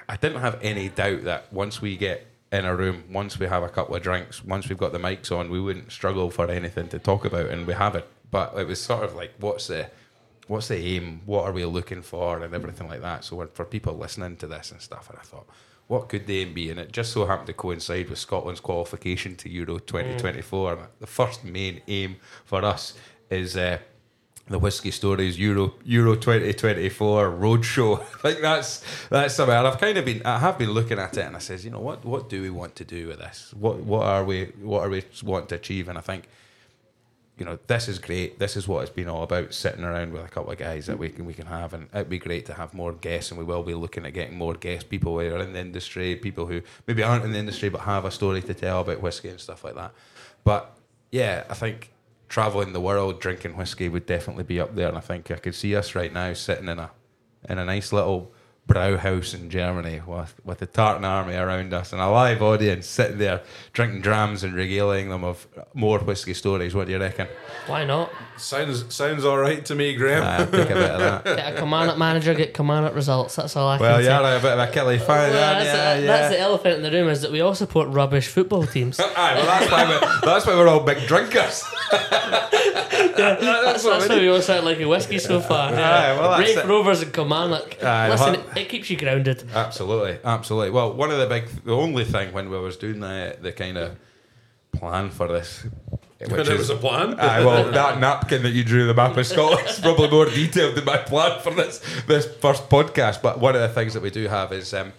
[0.08, 3.64] I didn't have any doubt that once we get in a room, once we have
[3.64, 6.88] a couple of drinks, once we've got the mics on, we wouldn't struggle for anything
[6.90, 8.06] to talk about, and we haven't.
[8.32, 9.90] But it was sort of like, what's the
[10.48, 11.22] what's the aim?
[11.26, 13.26] What are we looking for, and everything like that.
[13.26, 15.48] So for people listening to this and stuff, and I thought,
[15.88, 16.70] what could the aim be?
[16.70, 20.76] And it just so happened to coincide with Scotland's qualification to Euro 2024.
[20.76, 20.80] Mm.
[20.80, 22.94] And The first main aim for us
[23.30, 23.80] is uh,
[24.48, 28.00] the Whiskey Stories Euro Euro 2024 roadshow.
[28.02, 29.56] I think that's that's something.
[29.56, 31.72] And I've kind of been I have been looking at it, and I says, you
[31.72, 33.54] know, what what do we want to do with this?
[33.58, 35.90] What what are we what are we wanting to achieve?
[35.90, 36.28] And I think
[37.38, 38.40] you know, this is great.
[38.40, 39.54] This is what it's been all about.
[39.54, 42.10] Sitting around with a couple of guys that we can we can have, and it'd
[42.10, 43.32] be great to have more guests.
[43.32, 46.16] And we will be looking at getting more guests, people who are in the industry,
[46.16, 49.30] people who maybe aren't in the industry but have a story to tell about whiskey
[49.30, 49.92] and stuff like that.
[50.44, 50.76] But
[51.12, 51.92] yeah, I think
[52.30, 54.90] traveling the world drinking whiskey would definitely be up there.
[54.90, 56.92] And I think I could see us right now sitting in a
[57.50, 58.34] in a nice little
[58.68, 62.86] brow house in Germany with with the Tartan army around us and a live audience
[62.86, 63.42] sitting there
[63.72, 66.76] drinking drams and regaling them of more whiskey stories.
[66.76, 67.28] What do you reckon?
[67.68, 68.12] Why not?
[68.36, 70.22] Sounds sounds all right to me, Graeme.
[70.22, 71.24] Uh, take a bit of that.
[71.38, 73.36] Get a command manager, get command results.
[73.38, 74.10] That's all I Well, can say.
[74.12, 75.32] you're a bit of a Killie fan.
[75.32, 75.72] Well, that's, you?
[75.72, 76.18] the, yeah.
[76.18, 79.00] that's the elephant in the room is that we all support rubbish football teams.
[79.00, 81.64] Aye, well, that's why we're, that's why we're all big drinkers.
[83.18, 85.74] that's that's why we all sound like a whiskey so far.
[85.74, 86.66] Aye, well, that's Raith it.
[86.68, 87.84] Rovers and Kilmarnock.
[87.84, 89.44] Aye, Listen, well- it keeps you grounded.
[89.54, 90.72] Absolutely, absolutely.
[90.72, 93.78] Well, one of the big, the only thing when we was doing the the kind
[93.78, 93.98] of
[94.72, 95.66] plan for this,
[96.20, 97.20] But which it is was a plan.
[97.20, 100.76] Aye, well, that napkin that you drew the map of Scotland is probably more detailed
[100.76, 103.22] than my plan for this this first podcast.
[103.22, 104.94] But one of the things that we do have is um,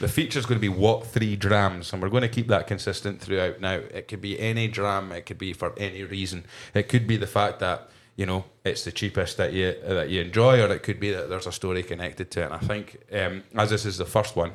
[0.00, 2.66] the feature is going to be what three drams, and we're going to keep that
[2.66, 3.60] consistent throughout.
[3.60, 6.44] Now, it could be any dram, it could be for any reason.
[6.74, 10.20] It could be the fact that you know it's the cheapest that you that you
[10.20, 12.44] enjoy, or it could be that there's a story connected to it.
[12.46, 14.52] And I think um, as this is the first one,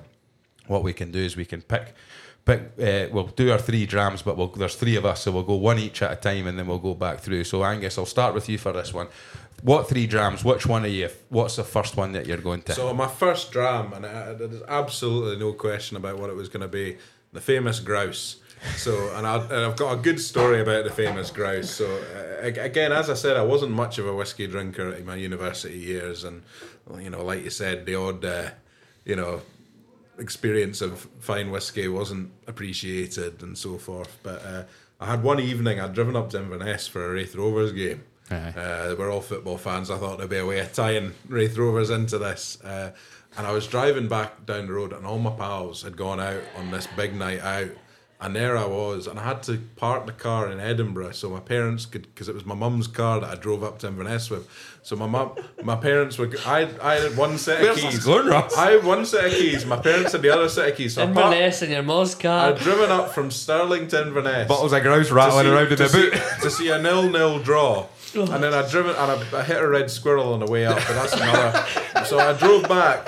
[0.67, 1.93] what we can do is we can pick
[2.45, 5.43] pick uh, we'll do our three drams but we'll, there's three of us so we'll
[5.43, 8.05] go one each at a time and then we'll go back through so Angus I'll
[8.05, 9.07] start with you for this one
[9.63, 12.73] what three drams which one are you what's the first one that you're going to
[12.73, 16.67] So my first dram, and there's absolutely no question about what it was going to
[16.67, 16.97] be,
[17.33, 18.37] the famous grouse.
[18.75, 19.35] So, and, I,
[19.65, 21.69] I've got a good story about the famous grouse.
[21.69, 25.15] So, uh, again, as I said, I wasn't much of a whiskey drinker in my
[25.15, 26.43] university years, and
[26.99, 28.49] you know, like you said, the odd, uh,
[29.05, 29.41] you know,
[30.17, 34.17] experience of fine whiskey wasn't appreciated and so forth.
[34.23, 34.63] But uh,
[34.99, 38.03] I had one evening, I'd driven up to Inverness for a Raith Rovers game.
[38.31, 38.53] Aye.
[38.55, 39.89] Uh, we're all football fans.
[39.89, 42.61] I thought there'd be a way of tying Raith Rovers into this.
[42.63, 42.91] Uh,
[43.37, 46.41] and I was driving back down the road, and all my pals had gone out
[46.57, 47.69] on this big night out.
[48.21, 51.39] And there I was, and I had to park the car in Edinburgh so my
[51.39, 54.45] parents could, because it was my mum's car that I drove up to Inverness with.
[54.83, 56.29] So my mum, my parents were.
[56.45, 58.05] I, I had one set of Where's this keys.
[58.05, 58.57] going, Ross?
[58.57, 59.65] I had one set of keys.
[59.65, 60.95] My parents had the other set of keys.
[60.95, 62.49] So I parked, Inverness in your Moz car.
[62.51, 65.89] I'd driven up from Stirling to Inverness bottles of grouse rattling see- around in the
[65.89, 67.85] boot to see a nil-nil draw.
[68.15, 70.75] And then I driven and I, I hit a red squirrel on the way up,
[70.77, 72.05] but that's another.
[72.05, 73.07] so I drove back,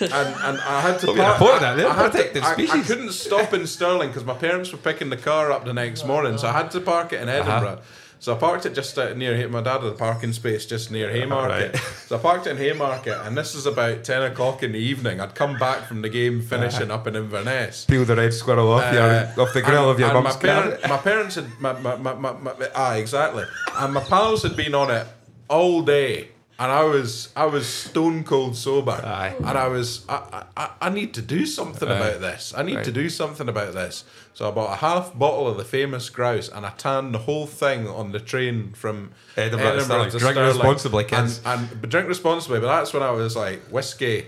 [0.00, 1.40] and, and I had to Well, park.
[1.40, 2.40] reported that, I, had to,
[2.74, 5.72] I, I couldn't stop in Stirling because my parents were picking the car up the
[5.74, 7.76] next morning, so I had to park it in Uh-huh.
[8.24, 11.10] So I parked it just out near my dad had a parking space just near
[11.10, 11.74] Haymarket.
[11.74, 11.82] Right.
[12.06, 15.20] So I parked it in Haymarket, and this is about ten o'clock in the evening.
[15.20, 16.94] I'd come back from the game finishing Uh-huh.
[17.00, 17.84] up in Inverness.
[17.84, 18.94] peel the red squirrel off, Uh,
[19.36, 21.72] your, off the grill and- of your mum's my, car parent, my parents had my,
[21.80, 23.44] my, my, my, my, ah exactly,
[23.76, 25.06] and my pals had been on it
[25.48, 26.28] all day,
[26.58, 29.34] and I was I was stone cold sober, Aye.
[29.38, 31.96] and I was I, I, I need to do something Aye.
[31.96, 32.54] about this.
[32.56, 34.04] I need to do something about this.
[34.34, 37.46] So I bought a half bottle of the famous grouse, and I tanned the whole
[37.46, 40.10] thing on the train from Edinburgh to Stirling.
[40.10, 41.40] Drink responsibly, kids.
[41.44, 42.60] And, and but drink responsibly.
[42.60, 44.26] But that's when I was like whiskey.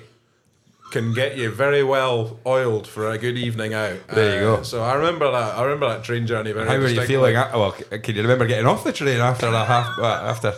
[0.92, 3.96] Can get you very well oiled for a good evening out.
[4.06, 4.62] There you Uh, go.
[4.62, 5.56] So I remember that.
[5.58, 6.74] I remember that train journey very well.
[6.76, 9.66] how were you feeling at, well can you remember getting off the train after that
[9.66, 10.54] half uh, after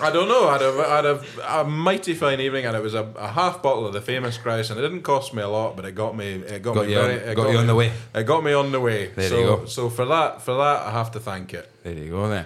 [0.00, 0.48] I don't know.
[0.48, 3.28] I had, a, I had a, a mighty fine evening, and it was a, a
[3.28, 5.94] half bottle of the famous grouse, and it didn't cost me a lot, but it
[5.94, 6.26] got me.
[6.34, 7.92] It got, Got me you on- it got you on me- the way.
[8.14, 9.06] It got me on the way.
[9.08, 9.64] There so, you go.
[9.64, 11.70] So for that, for that, I have to thank it.
[11.82, 12.44] there you go then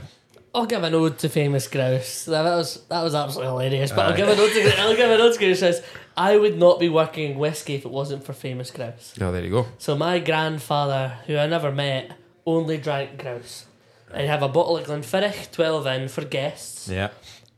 [0.54, 2.26] I'll give an ode to famous grouse.
[2.26, 3.90] That was that was absolutely hilarious.
[3.90, 5.80] But I'll give an ode to I'll give an ode to grouse.
[6.16, 9.14] I would not be working in whiskey if it wasn't for famous grouse.
[9.20, 9.66] Oh, there you go.
[9.78, 12.12] So my grandfather, who I never met,
[12.46, 13.66] only drank grouse.
[14.12, 17.08] I'd have a bottle of Glenfiddich, twelve in for guests, Yeah.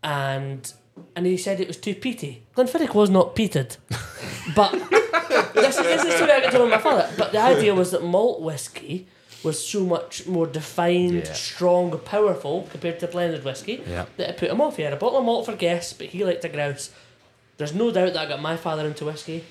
[0.03, 0.73] and
[1.15, 2.45] and he said it was too peaty.
[2.57, 3.77] Glenfiddich was not peated,
[4.55, 4.73] but
[5.53, 7.11] this, this is the story I got told by my father.
[7.19, 9.07] But the idea was that malt whiskey
[9.45, 11.33] was so much more defined, Yeah.
[11.35, 14.07] strong, powerful compared to blended whiskey Yeah.
[14.17, 14.77] that it put him off.
[14.77, 16.91] He had a bottle of malt for guests, but he liked a grouse.
[17.57, 19.45] There's no doubt that I got my father into whiskey,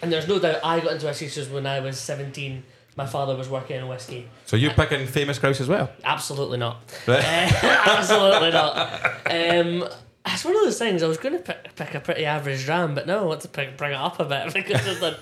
[0.00, 2.62] and there's no doubt I got into whiskey because when I was 17,
[2.96, 4.28] my father was working in whiskey.
[4.46, 5.90] So you're picking famous grouse as well?
[6.04, 6.82] Absolutely not.
[7.06, 7.24] Right.
[7.24, 8.76] Uh, absolutely not.
[9.26, 9.88] Um,
[10.26, 11.02] it's one of those things.
[11.02, 13.48] I was going to pick, pick a pretty average ram, but no, I want to
[13.48, 15.16] pick, bring it up a bit because it's like,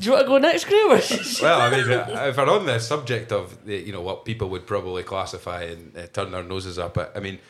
[0.00, 0.88] do you want to go next, Graeme?
[1.42, 4.66] well, I mean, if we're on the subject of the, you know what people would
[4.66, 7.40] probably classify and uh, turn their noses up at, I mean,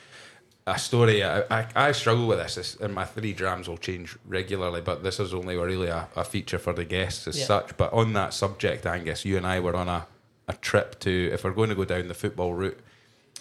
[0.75, 1.23] a story.
[1.25, 4.81] I, I, I struggle with this, this, and my three drams will change regularly.
[4.81, 7.45] But this is only really a, a feature for the guests as Yeah.
[7.47, 7.77] such.
[7.77, 10.07] But on that subject, Angus, you and I were on a,
[10.49, 12.79] a trip to, if we're going to go down the football route,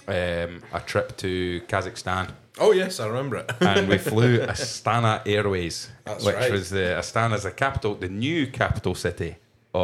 [0.07, 2.31] um, a trip to Kazakhstan.
[2.59, 3.51] Oh yes, I remember it.
[3.61, 6.51] and we flew Astana Airways, That's which right.
[6.51, 9.35] was the Astana Astana's the capital, the new capital city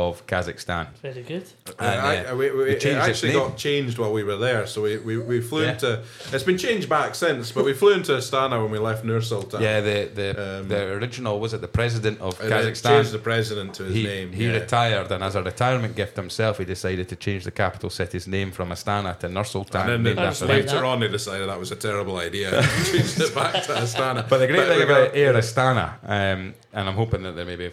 [0.02, 0.86] of Kazakhstan.
[1.02, 1.46] Very good.
[1.80, 3.42] And, uh, I- we, we, it changed its actually name.
[3.44, 5.74] got changed while we were there, so we, we, we flew Yeah.
[5.74, 5.90] into.
[6.34, 9.60] It's been changed back since, but we flew into Astana when we left Nur Sultan.
[9.62, 13.12] Yeah, the the, Um, the original was it the president of And they changed Kazakhstan.
[13.18, 14.30] the president to his He, name.
[14.40, 14.60] he yeah.
[14.62, 18.50] retired, and as a retirement gift himself, he decided to change the capital city's name
[18.58, 19.90] from Astana to Nur Sultan.
[19.90, 20.84] And then after later that.
[20.92, 22.48] on, he decided that was a terrible idea.
[22.60, 24.22] and changed it back to Astana.
[24.32, 25.88] But the great thing about got- Air Astana,
[26.18, 26.42] um,
[26.76, 27.70] and I'm hoping that there may be,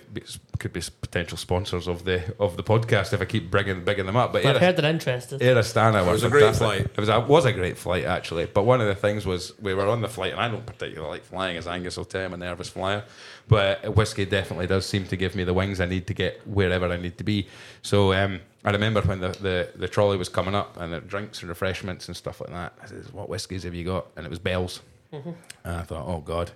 [0.60, 4.16] could be potential sponsors of the of the podcast if I keep bringing bigging them
[4.16, 4.32] up.
[4.32, 5.42] But Air I've heard they're interested.
[5.42, 6.66] Air Astana was was, a great fantastic.
[6.66, 6.80] flight.
[6.80, 8.46] It was a, was a great flight actually.
[8.46, 11.10] But one of the things was we were on the flight, and I don't particularly
[11.10, 13.04] like flying, as Angus will tell you, I'm a nervous flyer.
[13.48, 16.86] But whiskey definitely does seem to give me the wings I need to get wherever
[16.86, 17.48] I need to be.
[17.82, 21.40] So um, I remember when the, the, the trolley was coming up and the drinks
[21.40, 22.74] and refreshments and stuff like that.
[22.82, 24.80] I said, "What whiskies have you got?" And it was Bell's.
[25.12, 25.34] And
[25.64, 26.52] I thought, "Oh God,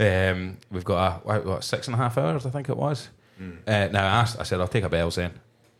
[0.00, 3.10] um, we've got a what, what, six and a half hours, I think it was."
[3.66, 5.32] Uh, now I asked, I said, "I'll take a Bell's then."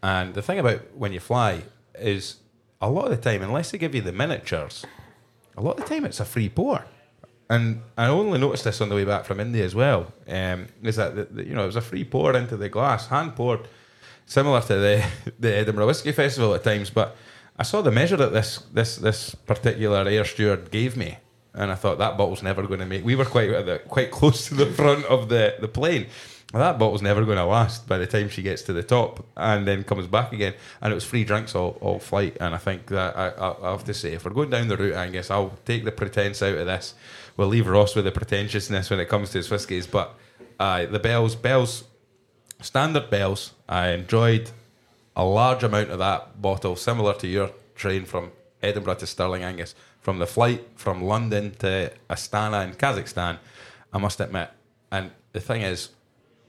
[0.02, 1.62] And the thing about when you fly
[1.98, 2.36] is
[2.80, 4.84] a lot of the time, unless they give you the miniatures,
[5.56, 6.84] a lot of the time it's a free pour.
[7.50, 10.12] And I only noticed this on the way back from India as well.
[10.28, 13.08] Um, is that the, the- you know it was a free pour into the glass,
[13.08, 13.66] hand poured,
[14.26, 15.04] similar to the
[15.40, 16.90] the Edinburgh Whiskey Festival at times.
[16.90, 17.16] But
[17.58, 21.18] I saw the measure that this this this particular air steward gave me,
[21.54, 23.04] and I thought that bottle's never going to make.
[23.04, 26.06] We were quite the, quite close to the front of the the plane.
[26.54, 29.68] That bottle's never going to last by the time she gets to the top and
[29.68, 30.54] then comes back again.
[30.80, 32.38] And it was free drinks all, all flight.
[32.40, 34.76] And I think that I, I, I have to say, if we're going down the
[34.78, 36.94] route, Angus, I'll take the pretense out of this.
[37.36, 39.86] We'll leave Ross with the pretentiousness when it comes to his whiskies.
[39.86, 40.14] But
[40.58, 41.84] uh, the bells, bells,
[42.62, 44.50] standard bells, I enjoyed
[45.14, 48.32] a large amount of that bottle, similar to your train from
[48.62, 49.74] Edinburgh to Stirling, Angus.
[50.00, 53.38] From the flight from London to Astana in Kazakhstan,
[53.92, 54.48] I must admit.
[54.90, 55.90] And the thing is,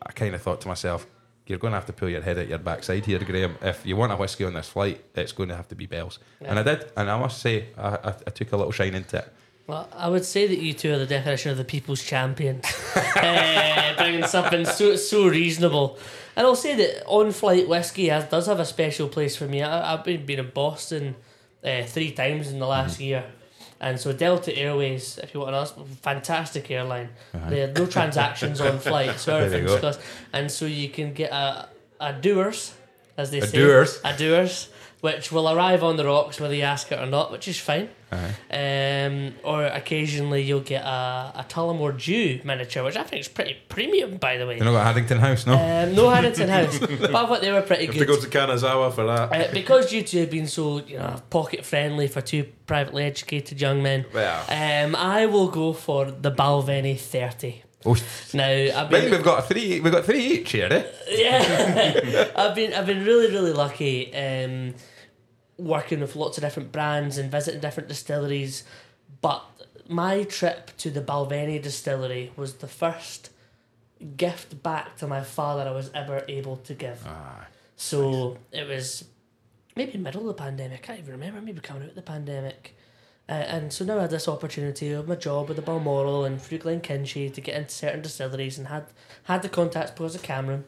[0.06, 1.08] I kind of thought to myself,
[1.46, 3.56] you're going to have to pull your head out your backside here, Graeme.
[3.62, 6.20] If you want a whiskey on this flight, it's going to have to be Bell's.
[6.42, 9.18] And I did, and I must say, I, I, I took a little shine into
[9.18, 9.34] it.
[9.66, 13.94] Well, I would say that you two are the definition of the people's champions, uh,
[13.98, 16.00] bringing something so so reasonable.
[16.36, 19.62] And I'll say that on-flight whiskey has, does have a special place for me.
[19.62, 21.16] I, I've been, been in Boston
[21.64, 23.26] uh, three times in the last year,
[23.82, 27.10] and so Delta Airways, if you want to ask, fantastic airline.
[27.34, 27.50] Uh-huh.
[27.50, 30.00] They have no transactions on flight, so everything's cost.
[30.34, 31.70] And so you can get a
[32.00, 32.74] a doers,
[33.18, 34.00] as they A say, Dewar's.
[34.04, 34.70] a doers,
[35.02, 37.90] which will arrive on the rocks whether you ask it or not, which is fine.
[38.12, 38.28] Uh-huh.
[38.52, 43.56] Um, or occasionally you'll get a, a Tullamore Dew miniature, which I think is pretty
[43.70, 44.58] premium, by the way.
[44.58, 45.54] You know got Haddington House, no?
[45.54, 48.08] Um, no Haddington House, but I thought they were pretty Have to good.
[48.08, 49.32] go to Kanazawa for that.
[49.32, 53.62] Uh, because you two have been so you know pocket friendly for two privately educated
[53.62, 54.44] young men, Well.
[54.50, 57.64] um, I will go for the Balvenie thirty.
[57.86, 57.96] Oh,
[58.34, 59.80] Now I've been we've got three.
[59.80, 60.84] We've got three each here, eh?
[61.10, 64.76] yeah, I've been I've been really really lucky um,
[65.58, 68.64] working with lots of different brands and visiting different distilleries,
[69.22, 69.44] but
[69.88, 73.32] my trip to the Balvenie distillery was the first
[74.18, 77.06] gift back to my father I was ever able to give.
[77.76, 79.06] So it was
[79.76, 80.80] maybe middle of the pandemic.
[80.84, 81.42] I can't even remember.
[81.42, 82.76] Maybe coming out of the pandemic.
[83.30, 86.42] Uh, and so now I had this opportunity of my job with the Balmoral and
[86.42, 88.88] through Glenkinchie to get into certain distilleries and had
[89.26, 90.64] had the contacts because of Cameron.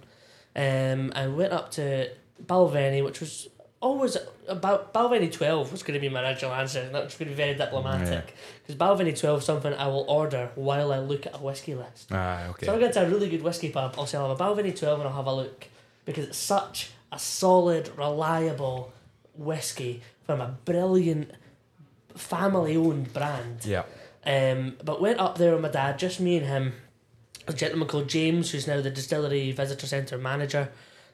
[0.56, 2.12] Um, I went up to
[2.46, 3.48] Balvenie, which was
[3.80, 4.16] always
[4.48, 7.36] about Balvenie twelve was going to be my original answer, and that was going to
[7.36, 11.34] be very diplomatic because Balvenie twelve is something I will order while I look at
[11.34, 12.10] a whiskey list.
[12.12, 12.68] Ah, okay.
[12.68, 13.96] So I'll get to a really good whiskey pub.
[13.98, 15.66] I'll say I'll have a Balvenie 12 and I'll have a look
[16.06, 18.94] because it's such a solid, reliable
[19.36, 21.32] whiskey from a brilliant
[22.16, 23.66] family owned brand.
[23.66, 23.84] yeah.
[24.26, 26.74] Um, but went up there with my dad, just me and him,
[27.48, 30.70] a gentleman called James, who's now the distillery visitor centre manager,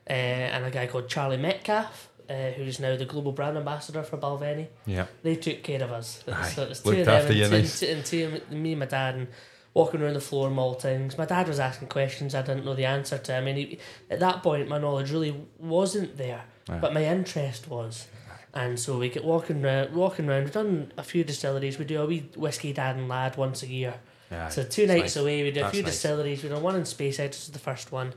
[0.10, 4.18] uh, and a guy called Charlie Metcalfe, uh, who's now the global brand ambassador for
[4.18, 5.06] Balvenie Yeah.
[5.24, 6.22] they took care of us.
[6.28, 7.82] Aye, So it was looked of them and, you two, nice.
[7.82, 9.28] and, two, and two, me and my dad and
[9.74, 11.18] walking around the floor maltings.
[11.18, 13.38] My dad was asking questions I didn't know the answer to.
[13.38, 13.80] I mean, he,
[14.10, 16.80] at that point, my knowledge really wasn't there, Aye.
[16.80, 18.08] but my interest was.
[18.54, 20.46] And so we get walking around, walking around.
[20.46, 21.78] We've done a few distilleries.
[21.78, 23.96] We do a wee whiskey dad and lad once a year.
[24.32, 24.50] Yeah.
[24.50, 25.16] So two nights nice.
[25.18, 25.94] away, we did a few nice.
[25.94, 26.44] distilleries.
[26.44, 28.14] We done one in Speyside, this is the first one.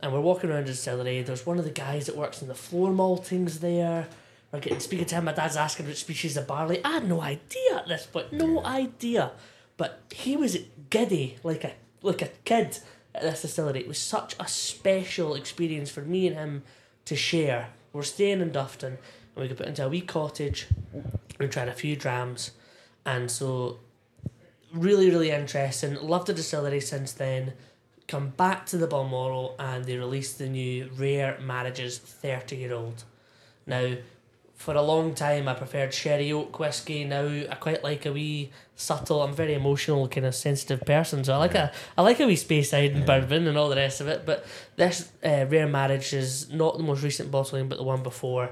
[0.00, 1.22] And we're walking around the distillery.
[1.22, 4.08] There's one of the guys that works in the floor maltings there.
[4.52, 5.24] We're getting speaking to him.
[5.24, 6.84] My dad's asking which species of barley.
[6.84, 9.32] I had no idea at this point, no idea.
[9.76, 10.58] But he was
[10.90, 11.72] giddy like a
[12.02, 12.78] like a kid
[13.14, 13.80] at this distillery.
[13.80, 16.62] It was such a special experience for me and him
[17.06, 17.70] to share.
[17.92, 18.98] We're staying in Dufftown,
[19.36, 20.66] and we got put into a wee cottage.
[21.38, 22.52] We tried a few drams,
[23.04, 23.78] and so
[24.72, 25.94] really, really interesting.
[25.96, 27.52] Loved the distillery since then.
[28.08, 33.04] Come back to the Balmoral and they released the new Rare Marriages 30 year old.
[33.66, 33.96] Now,
[34.54, 37.04] for a long time, I preferred sherry oak whiskey.
[37.04, 39.22] Now, I quite like a wee subtle.
[39.22, 42.36] I'm very emotional, kind of sensitive person, so I like a I like a wee
[42.36, 44.24] Speyside and bourbon and all the rest of it.
[44.24, 48.50] But this uh, Rare Marriage is not the most recent bottling, but the one before.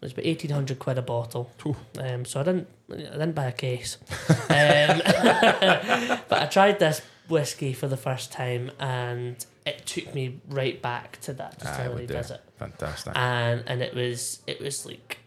[0.00, 1.50] It was about eighteen hundred quid a bottle.
[1.98, 3.98] Um, so I didn't I didn't buy a case.
[4.28, 5.00] um,
[6.28, 11.20] but I tried this whiskey for the first time, and it took me right back
[11.22, 13.12] to that Aye, distillery visit Fantastic.
[13.16, 15.18] and and it was it was like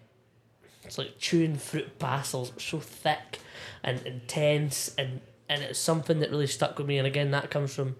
[0.83, 3.39] it's like chewing fruit bassels so thick
[3.83, 7.75] and intense and and it's something that really stuck with me and again that comes
[7.75, 7.95] from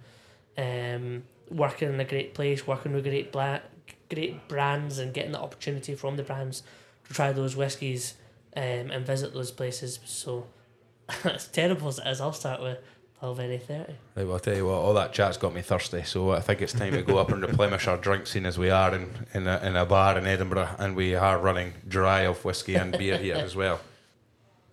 [0.57, 3.61] um working in a great place working with great bla-
[4.10, 6.64] great brands and getting the opportunity from the brands
[7.07, 8.16] to try those whiskies
[8.55, 10.47] um, and visit those places so
[11.24, 12.80] as terrible as it is I'll start with
[13.22, 16.32] Balvenie 30 Right, well, I'll tell you what, all that chat's got me thirsty, so
[16.32, 18.95] I think it's time to go up and replenish our drink scene as we are
[18.95, 22.76] in, in, a, in a bar in Edinburgh, and we are running dry of whiskey
[22.76, 23.82] and beer here as well.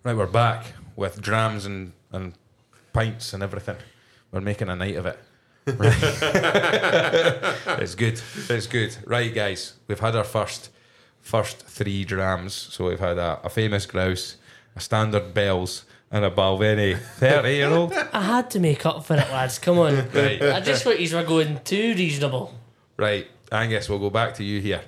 [0.05, 2.34] Right, we're back with drams and, and
[2.93, 3.76] pints and everything.
[4.30, 5.18] We're making a night of it.
[5.66, 5.94] Right.
[7.80, 8.20] it's good.
[8.48, 8.96] It's good.
[9.04, 10.70] Right, guys, we've had our first
[11.20, 12.54] first three drams.
[12.54, 14.36] So we've had a, a famous grouse,
[14.76, 17.92] a standard bells, and a Balvenie 30 year old.
[17.92, 20.40] I had to make up for it lads come on Right.
[20.40, 22.54] I just thought you were going too reasonable
[22.96, 24.80] Right, Angus, we'll go back to you here.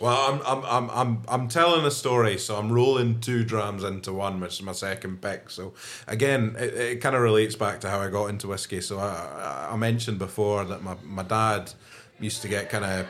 [0.00, 4.12] Well, I'm, I'm, I'm, I'm, I'm telling a story, so I'm rolling two drams into
[4.12, 5.50] one, which is my second pick.
[5.50, 5.74] So,
[6.06, 8.80] again, it, it kind of relates back to how I got into whiskey.
[8.80, 11.72] So, I, I mentioned before that my, my dad
[12.20, 13.06] used to get kind of.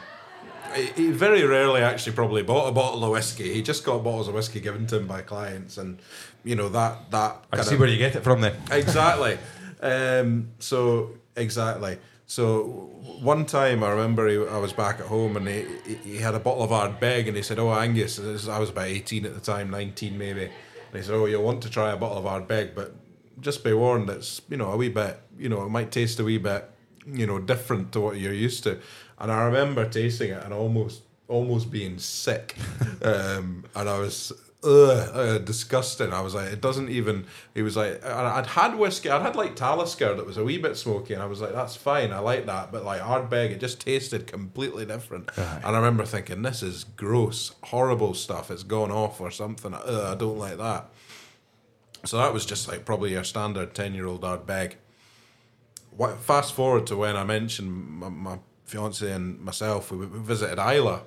[0.97, 3.55] He very rarely actually probably bought a bottle of whiskey.
[3.55, 5.99] He just got bottles of whiskey given to him by clients, and
[6.45, 7.45] you know that that.
[7.53, 8.55] I see of- where you get it from then.
[8.70, 9.39] exactly.
[9.80, 11.99] Um, so exactly.
[12.28, 12.90] So
[13.22, 15.64] one time I remember he, I was back at home and he,
[16.04, 19.24] he, had a bottle of Ardbeg and he said, "Oh Angus," I was about eighteen
[19.24, 20.44] at the time, nineteen maybe.
[20.44, 22.94] And he said, "Oh, you'll want to try a bottle of Ardbeg, but
[23.40, 26.24] just be warned, it's you know a wee bit, you know, it might taste a
[26.24, 26.70] wee bit,
[27.06, 28.78] you know, different to what you're used to."
[29.18, 32.56] And I remember tasting it and almost almost being sick,
[33.02, 34.34] um, and I was
[34.64, 36.12] ugh, uh, disgusting.
[36.12, 37.26] I was like, it doesn't even.
[37.54, 40.76] He was like, I'd had whiskey, I'd had like Talisker that was a wee bit
[40.76, 42.72] smoky, and I was like, that's fine, I like that.
[42.72, 45.30] But like Ardbeg, it just tasted completely different.
[45.36, 48.50] And I remember thinking, this is gross, horrible stuff.
[48.50, 49.74] It's gone off or something.
[49.74, 50.90] Ugh, I don't like that.
[52.04, 54.74] So that was just like probably your standard ten year old Ardbeg.
[55.90, 60.59] What, fast forward to when I mentioned my, my fiance and myself, we, we visited
[60.61, 61.00] Islay,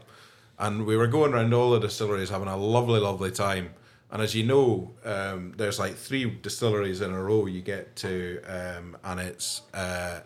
[0.62, 3.72] and we were going around all the distilleries, having a lovely, lovely time.
[4.12, 8.42] And as you know, um, there's like three distilleries in a row you get to,
[8.44, 10.20] um, and it's uh,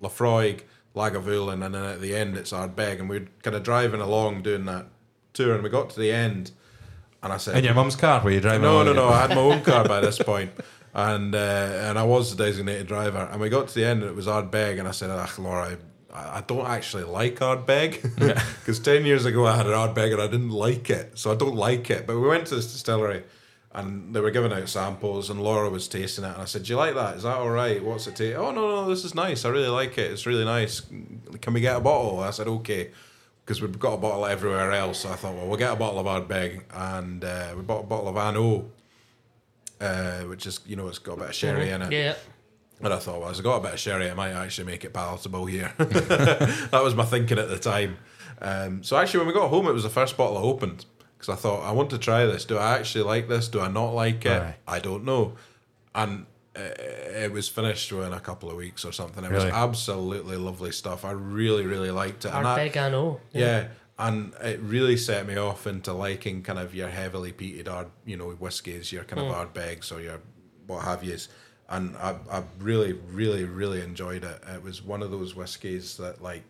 [0.00, 0.62] Laphroaig,
[0.96, 2.98] Lagavulin, and then at the end it's Ardbeg.
[2.98, 4.86] And we we're kind of driving along doing that
[5.34, 6.52] tour, and we got to the end,
[7.22, 9.08] and I said, In your mum's car Were you driving no, no, no.
[9.08, 10.52] I had my own car by this point,
[10.94, 11.38] and uh,
[11.88, 13.28] and I was the designated driver.
[13.30, 15.76] And we got to the end, and it was Ardbeg, and I said, "Ach, Laura,
[16.12, 18.02] I, don't actually like Ardbeg
[18.60, 21.36] because ten years ago I had an Ardbeg and I didn't like it, so I
[21.36, 23.22] don't like it." But we went to this distillery,
[23.72, 26.72] and they were giving out samples, and Laura was tasting it, and I said, "Do
[26.72, 27.16] you like that?
[27.16, 27.82] Is that all right?
[27.82, 28.36] What's it taste?
[28.36, 29.44] Oh no, no, this is nice.
[29.44, 30.10] I really like it.
[30.10, 30.82] It's really nice.
[31.40, 32.90] Can we get a bottle?" I said, "Okay."
[33.50, 35.00] because we've got a bottle everywhere else.
[35.00, 37.86] So I thought, well, we'll get a bottle of Ardbeg, and uh, we bought a
[37.86, 38.62] bottle of An Oa,
[39.80, 41.90] uh, which is you know it's got a bit of sherry in it.
[41.90, 42.14] Yeah.
[42.82, 44.84] And I thought, well, as I got a bit of sherry, I might actually make
[44.84, 45.72] it palatable here.
[45.78, 47.98] that was my thinking at the time.
[48.40, 50.86] Um, so actually, when we got home, it was the first bottle I opened
[51.18, 52.44] because I thought I want to try this.
[52.46, 53.48] Do I actually like this?
[53.48, 54.32] Do I not like it?
[54.42, 54.56] Aye.
[54.66, 55.34] I don't know.
[55.94, 56.24] And
[56.56, 59.24] uh, it was finished within a couple of weeks or something.
[59.24, 61.04] It was absolutely lovely stuff.
[61.04, 62.32] I really, really liked it.
[62.32, 63.20] And that- Ardbeg, I know.
[63.32, 63.68] yeah,
[63.98, 68.16] and it really set me off into liking kind of your heavily peated ard, you
[68.16, 70.20] know, whiskies, your kind of Ardbegs or your
[70.66, 71.28] what have yous.
[71.70, 74.42] And I, I really, really, really enjoyed it.
[74.52, 76.42] It was one of those whiskies that, like,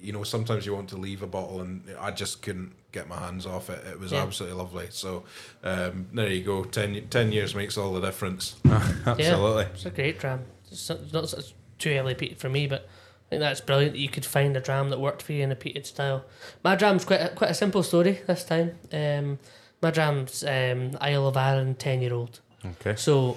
[0.00, 3.16] you know, sometimes you want to leave a bottle, and I just couldn't get my
[3.18, 3.84] hands off it.
[3.86, 4.22] It was Yeah.
[4.22, 4.86] absolutely lovely.
[4.90, 5.24] So
[5.64, 6.64] um, there you go.
[6.64, 8.56] 10, 10 years makes all the difference.
[9.06, 9.64] Absolutely.
[9.74, 10.44] It's a great dram.
[10.70, 12.82] It's not, it's too heavily peated for me, but
[13.26, 15.52] I think that's brilliant that you could find a dram that worked for you in
[15.52, 16.24] a peated style.
[16.62, 18.78] My dram's quite a, quite a simple story this time.
[18.92, 19.38] Um,
[19.82, 22.40] my dram's um, Isle of Arran 10 year old.
[22.64, 22.94] Okay.
[22.96, 23.36] So,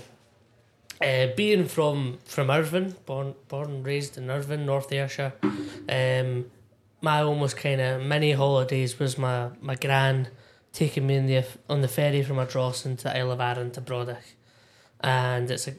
[1.03, 5.33] uh, being from from Irvine, born born and raised in Irvine, North Ayrshire,
[5.89, 6.45] um,
[7.01, 10.27] my almost kind of mini holidays was my my gran
[10.73, 14.35] taking me in the on the ferry from Ardrossan to Isle of Arran to Brodick,
[14.99, 15.73] and it's a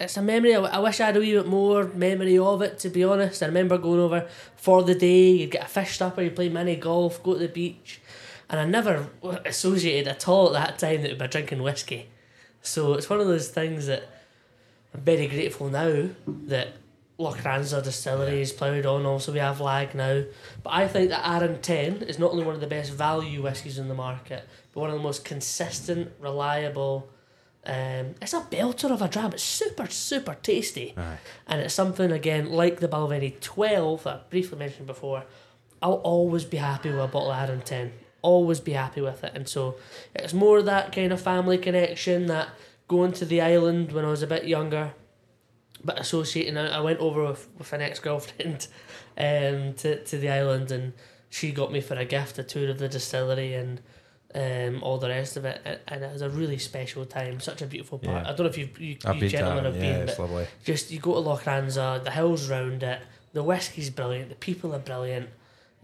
[0.00, 0.54] it's a memory.
[0.54, 2.78] I, I wish I had a wee bit more memory of it.
[2.80, 5.30] To be honest, I remember going over for the day.
[5.32, 8.00] You'd get a fish supper, you play mini golf, go to the beach,
[8.48, 9.08] and I never
[9.44, 12.08] associated at all at that time that we'd be drinking whiskey.
[12.62, 14.17] So it's one of those things that
[15.00, 16.74] very grateful now that
[17.18, 19.04] Lochranza distillery is ploughed on.
[19.04, 20.22] Also, we have Lagg now.
[20.62, 23.78] But I think that Arran 10 is not only one of the best value whiskies
[23.78, 27.08] in the market, but one of the most consistent, reliable.
[27.66, 29.32] Um, it's a belter of a dram.
[29.32, 30.94] It's super, super tasty.
[30.96, 31.18] Aye.
[31.48, 35.24] And it's something, again, like the Balvenie 12 that I briefly mentioned before.
[35.82, 37.92] I'll always be happy with a bottle of Arran 10.
[38.22, 39.32] Always be happy with it.
[39.34, 39.74] And so
[40.14, 42.48] it's more that kind of family connection that
[42.88, 44.94] going to the island when I was a bit younger,
[45.84, 48.66] but associating, I went over with, with an ex girlfriend
[49.16, 50.94] um, to, to the island and
[51.30, 53.80] she got me for a gift a tour of the distillery and
[54.34, 55.82] um, all the rest of it.
[55.86, 58.24] And, it was a really special time, such a beautiful part.
[58.24, 58.32] Yeah.
[58.32, 60.18] I don't know if you, you, I've you been gentlemen Arran, have yeah, been, but
[60.18, 60.46] lovely.
[60.64, 63.00] just you go to Lochranza, the hills round it,
[63.32, 65.28] the whiskey's brilliant, the people are brilliant.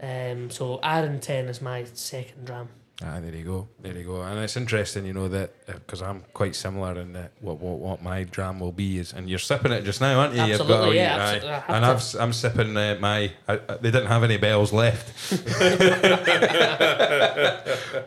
[0.01, 2.69] Um, so Arran Ten is my second dram.
[3.03, 6.23] Ah, there you go, there you go, and it's interesting, you know that because I'm
[6.33, 9.73] quite similar in that what, what what my dram will be is, and you're sipping
[9.73, 10.39] it just now, aren't you?
[10.41, 11.35] Absolutely, wee- yeah, aye.
[11.35, 11.75] absolutely.
[11.75, 11.85] And.
[11.85, 13.33] I've, I'm sipping uh, my.
[13.49, 15.29] I, I- they didn't have any bells left,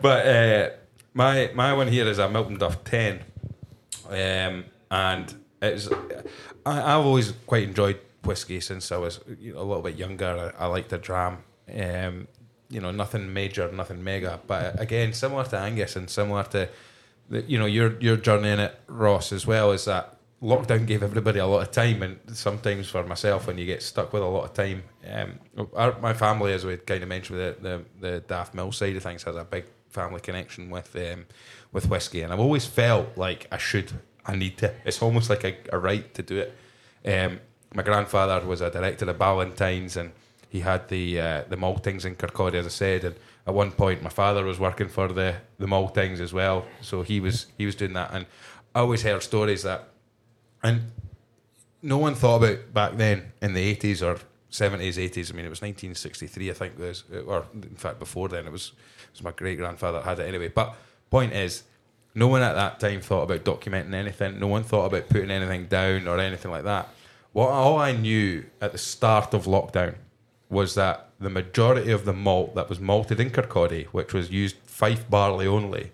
[0.03, 0.71] but uh,
[1.15, 3.21] my my one here is a Miltonduff ten,
[4.09, 5.89] um, and it's
[6.65, 10.53] I, I've always quite enjoyed whiskey since I was you know, a little bit younger.
[10.59, 11.39] I, I liked the dram.
[11.79, 12.29] Um,
[12.71, 16.69] you know, nothing major, nothing mega, but again, similar to Angus and similar to
[17.31, 21.03] the, you know your your journey in it, Ross, as well is that lockdown gave
[21.03, 24.27] everybody a lot of time, and sometimes for myself, when you get stuck with a
[24.27, 25.39] lot of time, um,
[25.75, 29.03] our, my family, as we kind of mentioned, with the, the the Daftmill side of
[29.03, 31.27] things, has a big family connection with um,
[31.73, 33.93] with whiskey, and I've always felt like I should,
[34.25, 34.75] I need to.
[34.85, 36.55] It's almost like a, a right to do it.
[37.07, 37.41] Um,
[37.75, 40.13] my grandfather was a director of Ballantines, and
[40.49, 43.15] he had the uh, the maltings in Kirkcaldy, as I said, and
[43.47, 47.21] at one point my father was working for the the maltings as well, so he
[47.21, 48.27] was he was doing that, and
[48.75, 49.89] I always heard stories that,
[50.63, 50.93] and
[51.83, 54.19] no one thought about back then in the eighties or
[54.51, 55.31] seventies, eighties.
[55.31, 58.29] I mean, it was nineteen sixty three, I think, it was, or in fact before
[58.29, 58.73] then, it was
[59.05, 60.49] it was my great grandfather had it anyway.
[60.49, 60.75] But
[61.11, 61.65] point is,
[62.15, 64.41] no one at that time thought about documenting anything.
[64.41, 66.89] No one thought about putting anything down or anything like that.
[67.33, 69.95] What all I knew at the start of lockdown
[70.51, 74.57] was that the majority of the malt that was malted in Kirkcaldy, which was used
[74.65, 75.93] Fife barley only,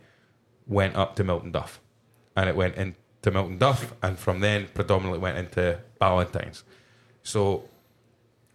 [0.66, 1.78] went up to Miltonduff,
[2.36, 6.62] and it went into Miltonduff, and from then predominantly went into Ballantines.
[7.22, 7.68] So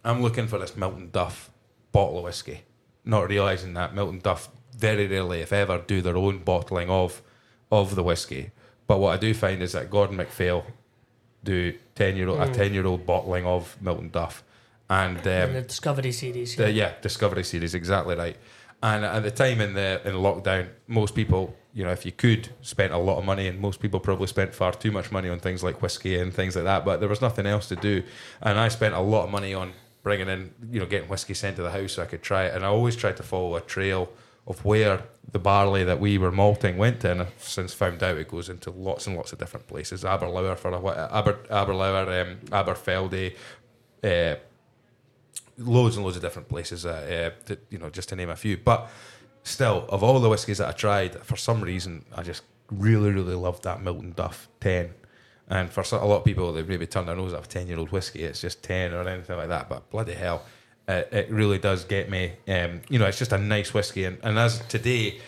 [0.04, 1.48] I'm looking for this Miltonduff
[1.92, 2.62] bottle of whiskey,
[3.04, 7.22] not realizing that Miltonduff very rarely, if ever, do their own bottling of
[7.70, 8.50] of the whiskey.
[8.86, 10.64] But what I do find is that Gordon MacPhail
[11.44, 12.54] do ten year old a mm.
[12.54, 14.42] ten year old bottling of Miltonduff,
[14.90, 16.56] and um, in the Discovery series.
[16.56, 18.36] the, yeah, Discovery series, exactly right.
[18.82, 22.48] And at the time in the in lockdown, most people, you know, if you could,
[22.60, 25.38] spent a lot of money, and most people probably spent far too much money on
[25.38, 26.84] things like whiskey and things like that.
[26.84, 28.02] But there was nothing else to do,
[28.42, 29.72] and I spent a lot of money on
[30.02, 32.54] bringing in, you know, getting whiskey sent to the house so I could try it.
[32.54, 34.10] And I always tried to follow a trail
[34.46, 38.16] of where the barley that we were malting went to, and I've since found out
[38.16, 40.04] it goes into lots and lots of different places.
[40.04, 43.36] Aberlour for a while, Aber, Aberlour, um, Aberfeldy.
[44.02, 44.36] Uh,
[45.60, 46.84] loads and loads of different places.
[46.84, 48.56] Uh, uh, to, you know, just to name a few.
[48.56, 48.90] But
[49.42, 53.34] still, of all the whiskies that I tried, for some reason, I just really, really
[53.34, 54.94] loved that Miltonduff ten.
[55.48, 57.90] And for a lot of people, they maybe turn their nose at ten year old
[57.90, 58.22] whiskey.
[58.22, 59.68] It's just ten or anything like that.
[59.68, 60.44] But bloody hell,
[60.86, 62.32] it, it really does get me.
[62.48, 64.04] Um, you know, it's just a nice whiskey.
[64.04, 65.20] And, and as today,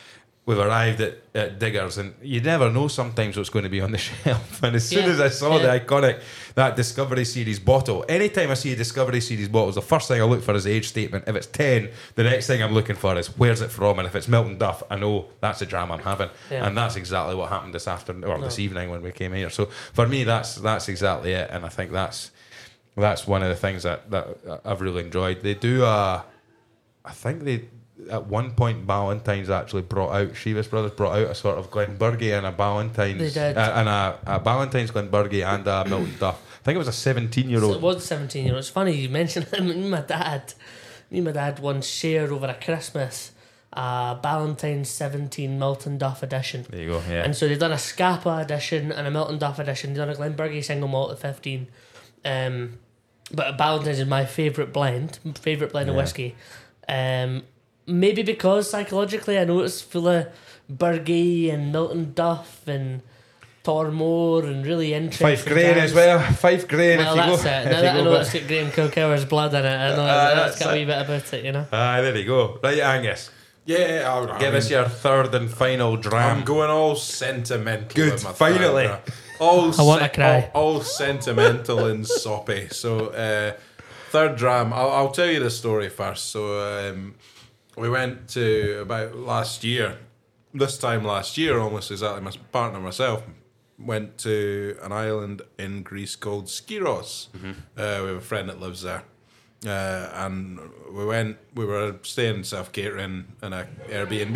[0.45, 3.93] we've arrived at, at Diggers, and you never know sometimes what's going to be on
[3.93, 4.63] the shelf.
[4.63, 5.79] And as soon Yeah, as I saw yeah.
[5.79, 6.21] the iconic
[6.57, 10.25] that Discovery Series bottle, anytime I see a Discovery Series bottle, the first thing I
[10.25, 11.25] look for is the age statement.
[11.29, 14.17] If it's ten, the next thing I'm looking for is where's it from, and if
[14.17, 16.67] it's Miltonduff, I know that's the dram I'm having, Yeah.
[16.67, 19.49] and that's exactly what happened this afternoon or this evening when we came here.
[19.51, 22.33] So for me, that's that's exactly it, and I think that's
[22.97, 25.41] that's one of the things that, that I've really enjoyed.
[25.43, 26.25] They do a,
[27.05, 27.69] I think they
[28.11, 32.37] at one point Ballantine's actually brought out Chivas Brothers brought out a sort of Glenburgie
[32.37, 36.41] and a Ballantine's uh, and a, a Ballantine's Glenburgie and a Milton Duff.
[36.61, 37.77] I think it was a seventeen year old.
[37.77, 38.61] it was 17 year old.
[38.61, 39.67] It's funny you mentioned him.
[39.69, 40.55] Me and my dad,
[41.11, 43.33] me and my dad once shared over a Christmas
[43.75, 46.67] a Ballantine's 17 Miltonduff edition.
[46.69, 47.03] There you go.
[47.09, 47.25] Yeah.
[47.25, 49.91] And so they've done a Scapa edition and a Miltonduff edition.
[49.95, 51.69] They've done a Glenburgie single malt at 15.
[52.25, 52.79] Um,
[53.33, 56.03] but a Ballantine's is my favourite blend, favourite blend of Yeah.
[56.03, 56.37] whiskey.
[56.87, 57.45] Um,
[57.87, 60.27] maybe because psychologically I know it's full of
[60.69, 63.03] Burgie and Miltonduff and
[63.65, 65.37] Tormore and really interesting.
[65.37, 66.19] Five grain as well.
[66.33, 66.99] Five grain.
[66.99, 67.53] Well, if you that's go, it.
[67.53, 69.69] if Now you that I go know back- it's got Graeme Kilgour's blood in it,
[69.69, 70.05] I know Ah,
[70.35, 71.67] that's, that's got a wee bit about it, you know.
[71.71, 72.59] Aye, there you go.
[72.63, 73.31] Right, Angus.
[73.65, 76.39] Yeah, I, I Give us mean, your third and final dram.
[76.39, 77.95] I'm going all sentimental.
[77.95, 78.89] Good, with my finally.
[78.89, 79.01] third,
[79.41, 80.51] uh, All I wanna cry.
[80.55, 82.67] All, all sentimental and soppy.
[82.71, 83.53] So, uh,
[84.11, 84.73] third dram.
[84.73, 86.31] I'll, I'll tell you the story first.
[86.31, 86.59] So,
[86.91, 87.15] um,
[87.77, 89.99] we went to about last year.
[90.55, 92.21] This time last year, almost exactly.
[92.23, 93.23] My partner and myself
[93.79, 97.29] went to an island in Greece called Skiros.
[97.35, 99.03] Uh, we have a friend that lives there.
[99.67, 100.59] Uh, and
[100.93, 101.39] we went.
[101.55, 104.35] We were staying self catering in a Airbnb.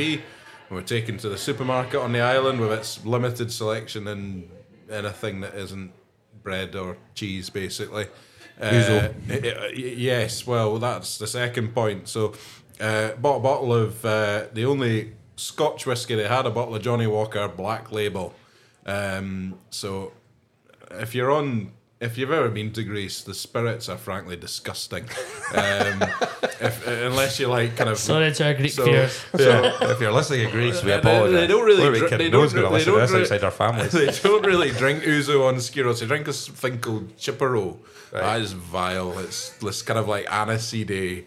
[0.70, 4.48] We were taken to the supermarket on the island with its limited selection and
[4.90, 5.92] anything that isn't
[6.42, 8.06] bread or cheese, basically.
[8.60, 9.14] Uh, Ouzo.
[9.30, 12.08] i- i- yes, well, that's the second point.
[12.08, 12.32] So,
[12.80, 16.82] uh, bought a bottle of uh, the only Scotch whiskey they had, a bottle of
[16.82, 18.34] Johnnie Walker Black Label.
[18.84, 20.12] Um, so,
[20.92, 25.04] if you're on, if you've ever been to Greece, the spirits are frankly disgusting.
[25.54, 26.02] Um,
[26.60, 29.24] if, unless you like kind of Sorry to our Greek So- viewers.
[29.38, 31.32] Yeah, if you're listening to Greece, we apologise.
[31.40, 33.14] they don't really Where we dr- can- they no one's don't going to re- listen
[33.14, 33.92] to this outside our families.
[34.22, 36.00] they don't really drink ouzo on Skiros.
[36.00, 37.78] They drink this thing called Tsipouro.
[38.12, 39.18] That is vile.
[39.18, 41.26] It's this kind of like aniseed.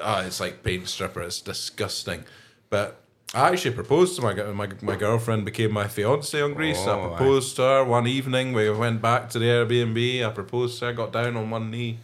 [0.00, 1.22] Uh, it's like paint stripper.
[1.22, 2.24] It's disgusting.
[2.68, 3.00] But
[3.34, 6.82] I actually proposed to my my my girlfriend became my fiance on Greece.
[6.86, 8.52] Oh, I proposed to her one evening.
[8.52, 10.26] We went back to the Airbnb.
[10.26, 10.92] I proposed to her.
[10.92, 11.98] Got down on one knee.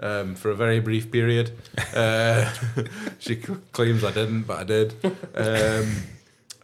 [0.00, 1.52] Um, for a very brief period,
[1.94, 2.52] uh,
[3.20, 4.94] she c- claims I didn't, but I did.
[5.36, 5.96] Um,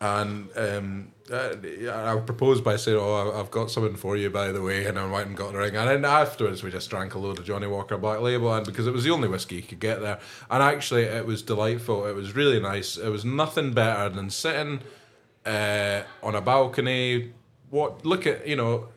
[0.01, 1.57] and um, uh,
[1.93, 5.11] I proposed by saying, "Oh, I've got something for you, by the way," and I
[5.11, 5.77] went and got the ring.
[5.77, 8.87] And then afterwards, we just drank a load of Johnnie Walker Black Label, and because
[8.87, 10.19] it was the only whiskey you could get there,
[10.51, 12.07] and actually, it was delightful.
[12.07, 12.97] It was really nice.
[12.97, 14.81] It was nothing better than sitting
[15.45, 17.33] uh, on a balcony,
[17.71, 18.89] what look at you know,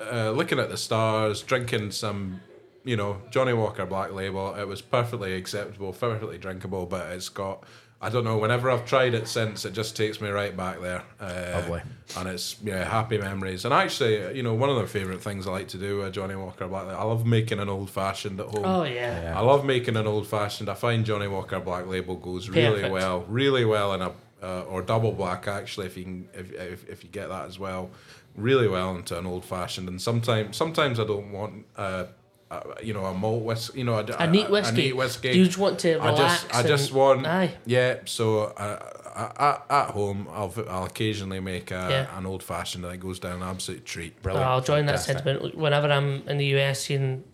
[0.00, 2.40] uh, looking at the stars, drinking some.
[2.84, 4.54] You know, Johnnie Walker Black Label.
[4.54, 7.64] It was perfectly acceptable, perfectly drinkable, but it's got
[8.00, 8.38] I don't know.
[8.38, 11.02] Whenever I've tried it since, it just takes me right back there.
[11.20, 11.82] Uh, Lovely.
[12.16, 13.64] And it's yeah, happy memories.
[13.64, 16.36] And actually, you know, one of the favourite things I like to do with Johnnie
[16.36, 16.86] Walker Black.
[16.86, 18.64] I love making an old fashioned at home.
[18.64, 19.22] Oh, yeah.
[19.22, 19.38] Yeah.
[19.38, 20.68] I love making an old fashioned.
[20.68, 22.92] I find Johnnie Walker Black Label goes really Perfect.
[22.92, 25.86] well, really well in a uh, or double black actually.
[25.86, 27.90] If you can, if, if if you get that as well,
[28.36, 29.88] really well into an old fashioned.
[29.88, 31.66] And sometimes sometimes I don't want.
[31.76, 32.04] Uh,
[32.50, 34.80] uh, you know, a malt whiskey, you know, a, A neat whiskey.
[34.80, 35.28] A neat whiskey.
[35.36, 36.42] You just want to I relax.
[36.44, 37.54] just, I just want, Aye.
[37.66, 37.98] yeah.
[38.06, 38.78] So uh,
[39.14, 39.32] uh,
[39.70, 42.18] at, at home, I'll I'll occasionally make a, Yeah.
[42.18, 44.14] an old fashioned that goes down an absolute treat.
[44.18, 44.46] Oh, Brilliant.
[44.46, 45.24] I'll join that Fantastic.
[45.24, 45.54] sentiment.
[45.56, 47.24] Whenever I'm in the US, seeing,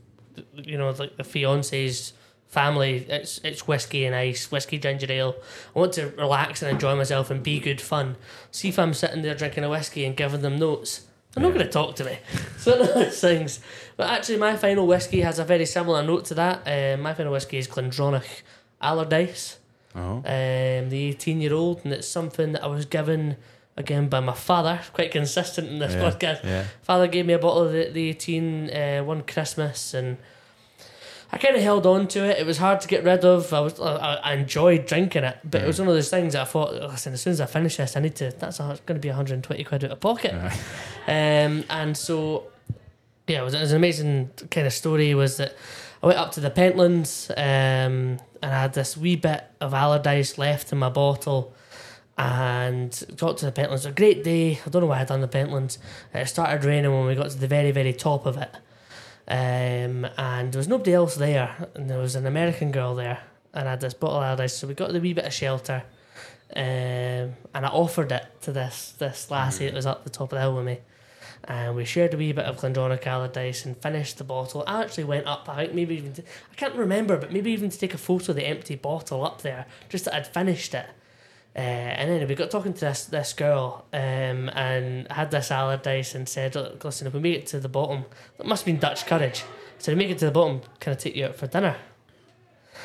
[0.56, 2.12] you know, like the fiance's
[2.48, 5.36] family, it's it's whiskey and ice, whiskey ginger ale.
[5.74, 8.16] I want to relax and enjoy myself and be good fun.
[8.50, 11.06] See if I'm sitting there drinking a whiskey and giving them notes.
[11.34, 12.18] They're not going to talk to me.
[12.58, 13.60] So one of those things.
[13.96, 16.66] But actually, my final whiskey has a very similar note to that.
[16.66, 18.42] Uh, my final whiskey is Glendronach
[18.82, 19.56] Allardice
[19.96, 20.16] Oh.
[20.16, 23.36] um, the 18 year old, and it's something that I was given
[23.76, 26.42] again by my father, quite consistent in this Yeah, podcast.
[26.44, 26.64] yeah.
[26.82, 30.16] Father gave me a bottle of the, the 18 uh, one Christmas, and
[31.34, 32.38] I kind of held on to it.
[32.38, 33.52] It was hard to get rid of.
[33.52, 36.42] I was I, I enjoyed drinking it, but it was one of those things that
[36.42, 38.30] I thought, listen, as soon as I finish this, I need to.
[38.30, 40.32] That's going to be 120 quid out of pocket.
[41.08, 42.44] Um, and so
[43.26, 45.12] yeah, it was, it was an amazing kind of story.
[45.12, 45.56] Was that
[46.04, 50.38] I went up to the Pentlands um, and I had this wee bit of Allardice
[50.38, 51.52] left in my bottle,
[52.16, 53.86] and got to the Pentlands.
[53.86, 54.60] A great day.
[54.64, 55.78] I don't know why I'd done the Pentlands.
[56.14, 58.54] It started raining when we got to the very very top of it,
[59.28, 61.68] um, and there was nobody else there.
[61.74, 63.22] And there was an American girl there,
[63.52, 64.52] and I had this bottle of Allardice.
[64.52, 65.82] So we got the wee bit of shelter.
[66.54, 70.36] Um, and I offered it to this this lassie that was up the top of
[70.36, 70.78] the hill with me
[71.46, 74.64] and we shared a wee bit of Glendronach Allardice and finished the bottle.
[74.66, 77.70] I actually went up, I think maybe even, to, I can't remember, but maybe even
[77.70, 80.86] to take a photo of the empty bottle up there, just that I'd finished it.
[81.56, 86.14] Uh, and then we got talking to this this girl um, and had this Allardice
[86.14, 88.04] and said, Look, listen, if we make it to the bottom,
[88.38, 89.44] that must have been Dutch courage.
[89.78, 91.76] So to make it to the bottom, can I take you out for dinner?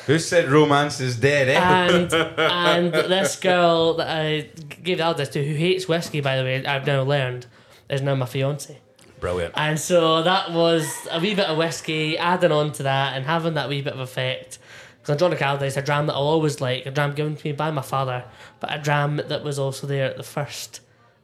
[0.06, 1.58] Who said romance is dead, eh?
[1.58, 4.48] and and this girl that I
[4.82, 7.46] gave the Allardice to, who hates whiskey, by the way, I've now learned,
[7.88, 8.78] is now my fiance.
[9.18, 9.52] Brilliant.
[9.56, 13.54] And so that was a wee bit of whiskey, adding on to that and having
[13.54, 14.58] that wee bit of effect.
[15.02, 17.70] Because John Allardice, a dram that I'll always like, a dram given to me by
[17.70, 18.24] my father,
[18.60, 20.80] but a dram that was also there at the first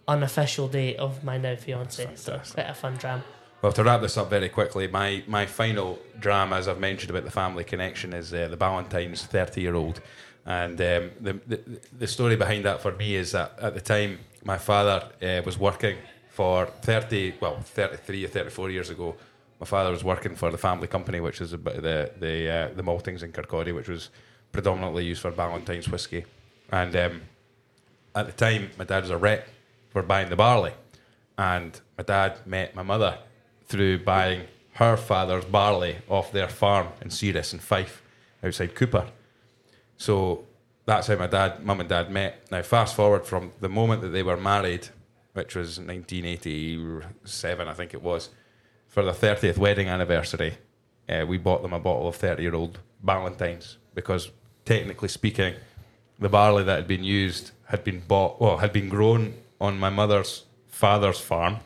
[0.08, 2.02] unofficial date of my now fiance.
[2.14, 2.54] So Fantastic.
[2.54, 3.22] quite a fun dram.
[3.62, 7.24] Well, to wrap this up very quickly, my, my final drama, as I've mentioned about
[7.24, 10.00] the family connection, is uh, the Ballantine's 30 year old.
[10.44, 14.20] And um, the, the, the story behind that for me is that at the time,
[14.44, 15.96] my father uh, was working
[16.30, 19.16] for 30, well, 33 or 34 years ago.
[19.60, 21.58] My father was working for the family company, which is the,
[22.18, 24.10] the, uh, the maltings in Kirkcaldy, which was
[24.52, 26.24] predominantly used for Ballantine's whiskey.
[26.70, 27.22] And um,
[28.14, 29.48] at the time, my dad was a rep
[29.90, 30.72] for buying the barley.
[31.38, 33.18] And my dad met my mother
[33.66, 34.42] through buying
[34.72, 38.02] her father's barley off their farm in Ceres in Fife,
[38.42, 39.08] outside Cupar.
[39.96, 40.44] So
[40.84, 42.42] that's how my dad, mum and dad met.
[42.50, 44.88] Now, fast forward from the moment that they were married,
[45.32, 48.30] which was 1987, I think it was,
[48.96, 50.56] for their 30th wedding anniversary,
[51.06, 54.30] uh, we bought them a bottle of 30 year old Ballantine's because,
[54.64, 55.52] technically speaking,
[56.18, 59.90] the barley that had been used had been bought, well, had been grown on my
[59.90, 61.58] mother's father's farm,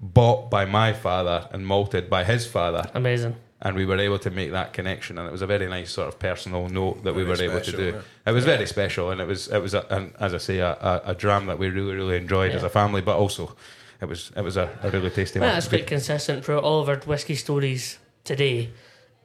[0.00, 3.36] bought by my father and malted by his father Amazing.
[3.62, 6.08] and we were able to make that connection and it was a very nice sort
[6.08, 8.02] of personal note that we were Very able to do yeah.
[8.26, 10.72] it was very special and it was it was a, and as i say a,
[10.72, 13.56] a, a dram that we really really enjoyed as a family but also
[14.00, 16.80] it was it was a, a really tasty Well, one that's quite consistent throughout all
[16.80, 18.70] of our whiskey stories today.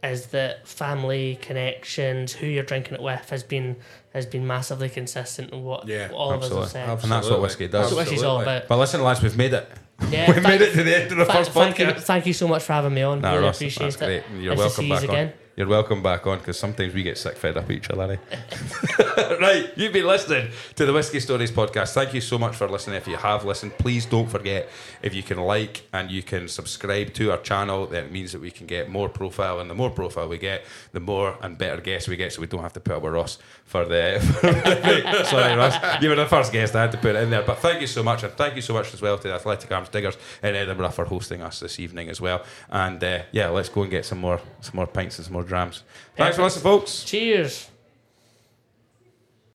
[0.04, 3.76] Is that family connections, who you're drinking it with, has been
[4.16, 6.90] has been massively consistent in what Yeah, all of us have said.
[7.04, 8.68] and that's what whiskey does That's what whiskey's all about.
[8.68, 9.70] but listen lads we've made it
[10.10, 12.02] Yeah, we've thank- made it to the end of the Thank, first thank you, podcast
[12.02, 13.22] thank you so much for having me on.
[13.22, 14.16] No, really Ross, appreciate that's great.
[14.18, 14.24] it.
[14.40, 15.34] You're Nice to welcome see yous back on.
[15.62, 18.20] You're welcome back on because sometimes we get sick fed up each other.
[18.32, 19.38] Eh?
[19.40, 21.94] right, you've been listening to the Whisky Stories podcast.
[21.94, 22.96] Thank you so much for listening.
[22.96, 24.68] If you have listened, please don't forget
[25.04, 27.86] if you can like and you can subscribe to our channel.
[27.86, 30.66] Then it means that we can get more profile, and the more profile we get,
[30.94, 32.34] the more and better guests we get.
[32.34, 34.20] So we don't have to put up with Ross for the.
[35.30, 36.76] sorry, Ross, you were the first guest.
[36.76, 37.44] I had to put it in there.
[37.44, 39.72] But thank you so much, and thank you so much as well to the Athletic
[39.72, 42.44] Arms Diggers in Edinburgh for hosting us this evening as well.
[42.72, 45.51] And uh, yeah, let's go and get some more some more pints and some more
[45.52, 45.84] drams.
[46.16, 47.04] Thanks for listening, folks.
[47.04, 47.70] Cheers.